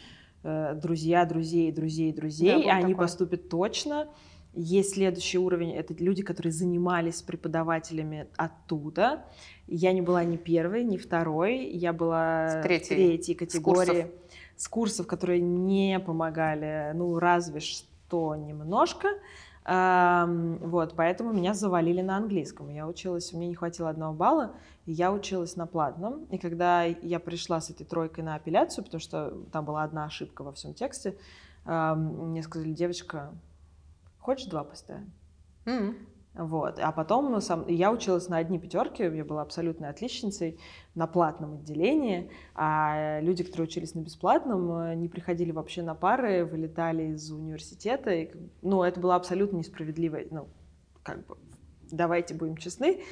Э, 0.43 0.75
друзья 0.75 1.25
друзей, 1.25 1.73
друзей, 1.73 2.13
друзей, 2.13 2.65
да, 2.65 2.77
они 2.77 2.93
такой. 2.93 2.97
поступят 2.97 3.49
точно. 3.49 4.09
Есть 4.55 4.95
следующий 4.95 5.39
уровень, 5.39 5.73
это 5.73 5.95
люди, 6.03 6.23
которые 6.23 6.53
занимались 6.53 7.23
преподавателями 7.23 8.29
оттуда. 8.37 9.25
Я 9.67 9.93
не 9.93 10.01
была 10.01 10.25
ни 10.25 10.37
первой, 10.37 10.85
ни 10.85 10.97
второй, 10.97 11.67
я 11.67 11.93
была 11.93 12.63
третьей, 12.63 12.97
третьей 12.97 13.35
категории. 13.35 13.85
С 13.85 13.87
курсов. 13.87 14.11
с 14.57 14.69
курсов, 14.69 15.07
которые 15.07 15.41
не 15.41 16.01
помогали, 16.01 16.93
ну, 16.95 17.19
разве 17.19 17.61
что 17.61 18.35
немножко. 18.37 19.09
Вот, 19.71 20.95
поэтому 20.97 21.35
меня 21.35 21.53
завалили 21.53 22.01
на 22.01 22.17
английском. 22.17 22.71
Я 22.71 22.87
училась, 22.87 23.35
мне 23.35 23.49
не 23.49 23.55
хватило 23.55 23.91
одного 23.91 24.15
балла, 24.15 24.55
и 24.87 24.93
я 24.93 25.13
училась 25.13 25.57
на 25.57 25.67
платном. 25.67 26.25
И 26.31 26.39
когда 26.39 26.85
я 26.85 27.21
пришла 27.21 27.61
с 27.61 27.69
этой 27.69 27.85
тройкой 27.85 28.25
на 28.25 28.37
апелляцию, 28.37 28.85
потому 28.85 29.01
что 29.01 29.31
там 29.53 29.67
была 29.67 29.83
одна 29.83 30.07
ошибка 30.07 30.43
во 30.43 30.53
всем 30.53 30.73
тексте, 30.73 31.19
мне 31.67 32.43
сказали, 32.43 32.73
девочка, 32.73 33.35
хочешь 34.19 34.49
два 34.49 34.65
поставим? 34.65 35.13
Mm-hmm. 35.67 35.95
Вот. 36.39 36.79
А 36.79 36.93
потом 36.93 37.41
сам, 37.41 37.67
я 37.67 37.91
училась 37.91 38.29
на 38.29 38.37
одни 38.37 38.61
пятерки, 38.61 39.03
я 39.03 39.25
была 39.25 39.43
абсолютной 39.43 39.89
отличницей 39.89 40.61
на 40.95 41.09
платном 41.09 41.55
отделении, 41.55 42.31
а 42.55 43.19
люди, 43.21 43.43
которые 43.43 43.67
учились 43.67 43.97
на 43.97 44.01
бесплатном, 44.01 44.71
э, 44.71 44.95
не 44.95 45.09
приходили 45.09 45.51
вообще 45.51 45.83
на 45.83 45.97
пары, 45.97 46.45
вылетали 46.45 47.15
из 47.15 47.29
университета. 47.33 48.13
И, 48.13 48.31
ну, 48.63 48.85
это 48.85 49.01
было 49.01 49.17
абсолютно 49.17 49.57
несправедливо. 49.57 50.19
Ну, 50.31 50.49
как 51.03 51.27
бы, 51.27 51.37
давайте 51.91 52.35
будем 52.35 52.57
честны, 52.57 53.03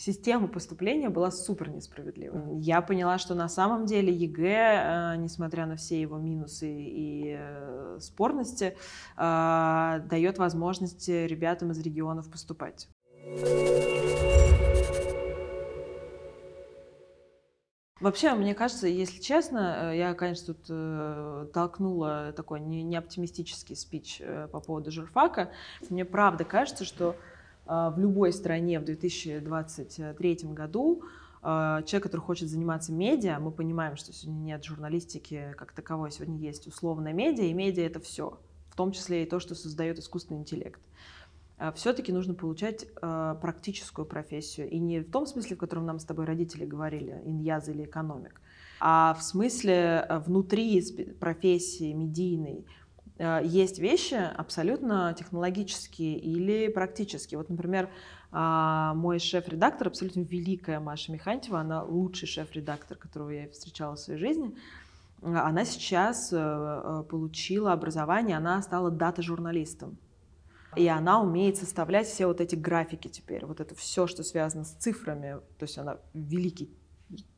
система 0.00 0.48
поступления 0.48 1.10
была 1.10 1.30
супер 1.30 1.68
несправедливой. 1.68 2.58
Я 2.58 2.80
поняла, 2.80 3.18
что 3.18 3.34
на 3.34 3.48
самом 3.48 3.84
деле 3.84 4.12
ЕГЭ, 4.12 5.14
э, 5.14 5.16
несмотря 5.18 5.66
на 5.66 5.76
все 5.76 6.00
его 6.00 6.16
минусы 6.16 6.68
и 6.70 7.36
э, 7.38 7.98
спорности, 8.00 8.76
э, 9.16 10.00
дает 10.08 10.38
возможность 10.38 11.08
ребятам 11.08 11.72
из 11.72 11.80
регионов 11.80 12.30
поступать. 12.30 12.88
Вообще, 18.00 18.32
мне 18.32 18.54
кажется, 18.54 18.86
если 18.86 19.20
честно, 19.20 19.94
я, 19.94 20.14
конечно, 20.14 20.54
тут 20.54 20.64
э, 20.70 21.46
толкнула 21.52 22.32
такой 22.34 22.60
неоптимистический 22.60 23.74
не 23.74 23.76
спич 23.76 24.22
э, 24.22 24.48
по 24.50 24.60
поводу 24.60 24.90
журфака. 24.90 25.50
Мне 25.90 26.06
правда 26.06 26.44
кажется, 26.44 26.86
что 26.86 27.10
а, 27.10 27.14
в 27.70 27.98
любой 27.98 28.32
стране 28.32 28.80
в 28.80 28.84
2023 28.84 30.38
году 30.50 31.04
а, 31.42 31.82
человек, 31.82 32.04
который 32.04 32.20
хочет 32.20 32.48
заниматься 32.48 32.92
медиа, 32.92 33.38
мы 33.38 33.50
понимаем, 33.50 33.96
что 33.96 34.12
сегодня 34.12 34.40
нет 34.40 34.64
журналистики 34.64 35.54
как 35.56 35.72
таковой, 35.72 36.10
сегодня 36.10 36.38
есть 36.38 36.66
условная 36.66 37.12
медиа, 37.12 37.44
и 37.44 37.54
медиа 37.54 37.86
это 37.86 38.00
все, 38.00 38.38
в 38.68 38.76
том 38.76 38.92
числе 38.92 39.22
и 39.22 39.26
то, 39.26 39.40
что 39.40 39.54
создает 39.54 39.98
искусственный 39.98 40.40
интеллект. 40.40 40.80
А, 41.58 41.72
Все-таки 41.72 42.12
нужно 42.12 42.34
получать 42.34 42.86
практическую 42.94 44.04
профессию, 44.04 44.68
и 44.68 44.78
не 44.78 45.00
в 45.00 45.10
том 45.10 45.26
смысле, 45.26 45.56
в 45.56 45.60
котором 45.60 45.86
нам 45.86 45.98
с 45.98 46.04
тобой 46.04 46.26
родители 46.26 46.66
говорили, 46.66 47.22
иньяз 47.24 47.68
или 47.68 47.84
экономик, 47.84 48.40
а 48.80 49.14
в 49.14 49.22
смысле 49.22 50.06
внутри 50.26 50.82
профессии 51.20 51.92
медийной 51.92 52.66
Э, 52.66 52.79
есть 53.44 53.78
вещи 53.78 54.14
абсолютно 54.14 55.14
технологические 55.18 56.18
или 56.18 56.68
практические. 56.68 57.38
Вот, 57.38 57.50
например, 57.50 57.90
а, 58.32 58.94
мой 58.94 59.18
шеф-редактор, 59.18 59.88
абсолютно 59.88 60.20
великая 60.20 60.80
Маша 60.80 61.12
Михантьева, 61.12 61.60
она 61.60 61.82
лучший 61.82 62.28
шеф-редактор, 62.28 62.96
которого 62.96 63.30
я 63.30 63.48
встречала 63.50 63.96
в 63.96 64.00
своей 64.00 64.18
жизни. 64.18 64.54
Она 65.22 65.66
сейчас 65.66 66.32
э, 66.32 66.36
э, 66.38 67.04
получила 67.10 67.72
образование, 67.72 68.38
она 68.38 68.62
стала 68.62 68.90
дата-журналистом. 68.90 69.98
И 70.76 70.86
она 70.86 71.20
умеет 71.20 71.58
составлять 71.58 72.06
все 72.06 72.26
вот 72.26 72.40
эти 72.40 72.54
графики 72.54 73.08
теперь, 73.08 73.44
вот 73.44 73.60
это 73.60 73.74
все, 73.74 74.06
что 74.06 74.22
связано 74.22 74.64
с 74.64 74.70
цифрами. 74.70 75.40
То 75.58 75.64
есть 75.64 75.76
она 75.76 75.98
великий 76.14 76.70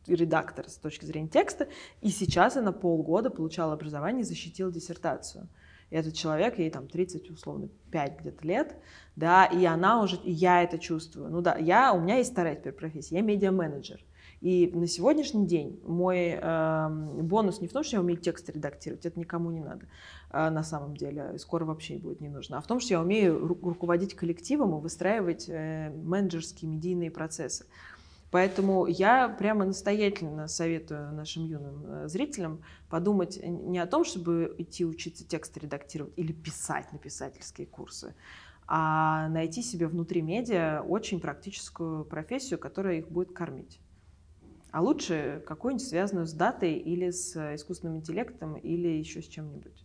редактор 0.06 0.68
с 0.68 0.76
точки 0.76 1.06
зрения 1.06 1.28
текста. 1.28 1.66
И 2.02 2.10
сейчас 2.10 2.56
она 2.56 2.72
полгода 2.72 3.30
получала 3.30 3.72
образование 3.72 4.22
и 4.22 4.26
защитила 4.26 4.70
диссертацию. 4.70 5.48
Этот 5.92 6.14
человек, 6.14 6.58
ей 6.58 6.70
там 6.70 6.88
30, 6.88 7.30
условно, 7.30 7.68
5 7.90 8.20
где-то 8.20 8.46
лет, 8.46 8.76
да, 9.14 9.44
и 9.44 9.64
она 9.66 10.02
уже, 10.02 10.16
и 10.16 10.32
я 10.32 10.62
это 10.62 10.78
чувствую. 10.78 11.30
Ну 11.30 11.42
да, 11.42 11.56
я, 11.56 11.92
у 11.92 12.00
меня 12.00 12.16
есть 12.16 12.32
вторая 12.32 12.56
теперь 12.56 12.72
профессия, 12.72 13.16
я 13.16 13.20
медиа-менеджер. 13.20 14.02
И 14.40 14.72
на 14.74 14.88
сегодняшний 14.88 15.46
день 15.46 15.80
мой 15.86 16.30
э, 16.30 16.88
бонус 16.88 17.60
не 17.60 17.68
в 17.68 17.72
том, 17.72 17.84
что 17.84 17.96
я 17.96 18.00
умею 18.00 18.18
текст 18.18 18.48
редактировать, 18.48 19.06
это 19.06 19.20
никому 19.20 19.52
не 19.52 19.60
надо 19.60 19.86
э, 20.32 20.50
на 20.50 20.64
самом 20.64 20.96
деле, 20.96 21.38
скоро 21.38 21.64
вообще 21.64 21.96
будет 21.96 22.20
не 22.20 22.28
нужно, 22.28 22.58
а 22.58 22.60
в 22.60 22.66
том, 22.66 22.80
что 22.80 22.94
я 22.94 23.00
умею 23.00 23.38
ру- 23.38 23.62
руководить 23.62 24.14
коллективом 24.14 24.76
и 24.76 24.80
выстраивать 24.80 25.48
э, 25.48 25.90
менеджерские 25.90 26.70
медийные 26.70 27.12
процессы. 27.12 27.66
Поэтому 28.32 28.86
я 28.86 29.28
прямо 29.28 29.66
настоятельно 29.66 30.48
советую 30.48 31.12
нашим 31.12 31.44
юным 31.44 31.84
э, 31.84 32.08
зрителям 32.08 32.62
подумать 32.88 33.38
не 33.42 33.78
о 33.78 33.86
том, 33.86 34.06
чтобы 34.06 34.54
идти 34.56 34.86
учиться 34.86 35.28
текст 35.28 35.54
редактировать 35.58 36.14
или 36.16 36.32
писать 36.32 36.90
на 36.94 36.98
писательские 36.98 37.66
курсы, 37.66 38.14
а 38.66 39.28
найти 39.28 39.60
себе 39.62 39.86
внутри 39.86 40.22
медиа 40.22 40.80
очень 40.80 41.20
практическую 41.20 42.06
профессию, 42.06 42.58
которая 42.58 42.96
их 42.96 43.10
будет 43.10 43.32
кормить. 43.32 43.80
А 44.70 44.80
лучше 44.80 45.44
какую-нибудь 45.46 45.86
связанную 45.86 46.26
с 46.26 46.32
датой 46.32 46.72
или 46.72 47.10
с 47.10 47.36
искусственным 47.54 47.98
интеллектом 47.98 48.54
или 48.54 48.88
еще 48.88 49.20
с 49.20 49.26
чем-нибудь. 49.26 49.84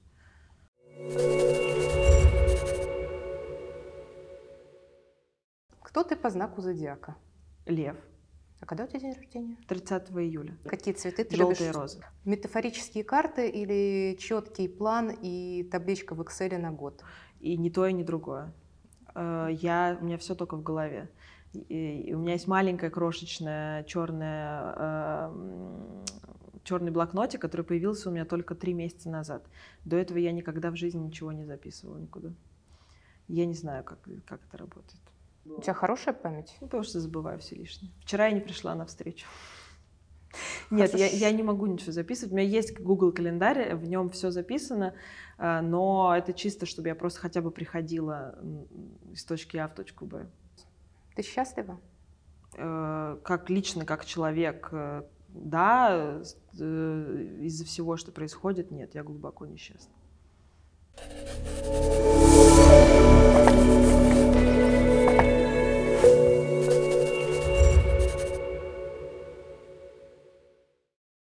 Кто 5.81 6.03
ты 6.05 6.15
по 6.15 6.29
знаку 6.29 6.61
зодиака? 6.61 7.17
Лев. 7.65 7.97
А 8.59 8.65
когда 8.65 8.85
у 8.85 8.87
тебя 8.87 8.99
день 8.99 9.13
рождения? 9.13 9.57
30 9.67 10.09
июля. 10.11 10.57
Какие 10.65 10.93
цветы 10.93 11.23
ты 11.23 11.35
Желтые 11.35 11.67
любишь? 11.67 11.75
розы. 11.75 12.01
Метафорические 12.25 13.03
карты 13.03 13.49
или 13.49 14.17
четкий 14.19 14.67
план 14.67 15.11
и 15.21 15.63
табличка 15.71 16.15
в 16.15 16.21
Excel 16.21 16.57
на 16.57 16.71
год? 16.71 17.03
И 17.39 17.55
ни 17.55 17.69
то, 17.69 17.85
и 17.85 17.93
ни 17.93 18.03
другое. 18.03 18.51
Э, 19.13 19.49
я, 19.51 19.97
у 20.01 20.05
меня 20.05 20.17
все 20.17 20.33
только 20.33 20.57
в 20.57 20.63
голове. 20.63 21.09
И, 21.53 22.13
у 22.13 22.19
меня 22.19 22.33
есть 22.33 22.47
маленькая 22.47 22.89
крошечная 22.89 23.83
черная 23.83 24.75
э, 24.77 26.03
черный 26.63 26.91
блокнотик, 26.91 27.41
который 27.41 27.61
появился 27.65 28.09
у 28.09 28.11
меня 28.11 28.25
только 28.25 28.53
три 28.53 28.73
месяца 28.73 29.09
назад. 29.09 29.45
До 29.85 29.95
этого 29.95 30.17
я 30.17 30.31
никогда 30.31 30.69
в 30.69 30.75
жизни 30.75 30.99
ничего 30.99 31.31
не 31.31 31.45
записывала 31.45 31.97
никуда. 31.97 32.33
Я 33.29 33.45
не 33.45 33.53
знаю, 33.53 33.83
как, 33.83 33.99
как 34.25 34.41
это 34.45 34.57
работает. 34.57 35.01
У 35.55 35.61
тебя 35.61 35.73
хорошая 35.73 36.13
память? 36.13 36.55
Ну, 36.61 36.67
потому 36.67 36.83
что 36.83 36.99
забываю 36.99 37.39
все 37.39 37.55
лишнее. 37.55 37.91
Вчера 38.01 38.27
я 38.27 38.33
не 38.33 38.41
пришла 38.41 38.75
на 38.75 38.85
встречу. 38.85 39.25
Нет, 40.71 40.93
я, 40.93 41.07
я 41.07 41.31
не 41.31 41.43
могу 41.43 41.65
ничего 41.65 41.91
записывать. 41.91 42.33
У 42.33 42.35
меня 42.35 42.47
есть 42.47 42.79
Google 42.79 43.11
календарь, 43.11 43.75
в 43.75 43.87
нем 43.87 44.09
все 44.09 44.31
записано, 44.31 44.93
э, 45.37 45.61
но 45.61 46.13
это 46.15 46.33
чисто, 46.33 46.65
чтобы 46.65 46.89
я 46.89 46.95
просто 46.95 47.19
хотя 47.19 47.41
бы 47.41 47.51
приходила 47.51 48.37
из 49.11 49.23
точки 49.23 49.57
А 49.57 49.67
в 49.67 49.75
точку 49.75 50.05
Б. 50.05 50.27
Ты 51.15 51.23
счастлива? 51.23 51.79
Э, 52.55 53.17
как 53.23 53.49
лично, 53.49 53.85
как 53.85 54.05
человек, 54.05 54.69
э, 54.71 55.03
да, 55.29 56.21
из-за 56.53 57.65
всего, 57.65 57.97
что 57.97 58.11
происходит, 58.11 58.71
нет, 58.71 58.95
я 58.95 59.03
глубоко 59.03 59.45
несчастна. 59.45 59.93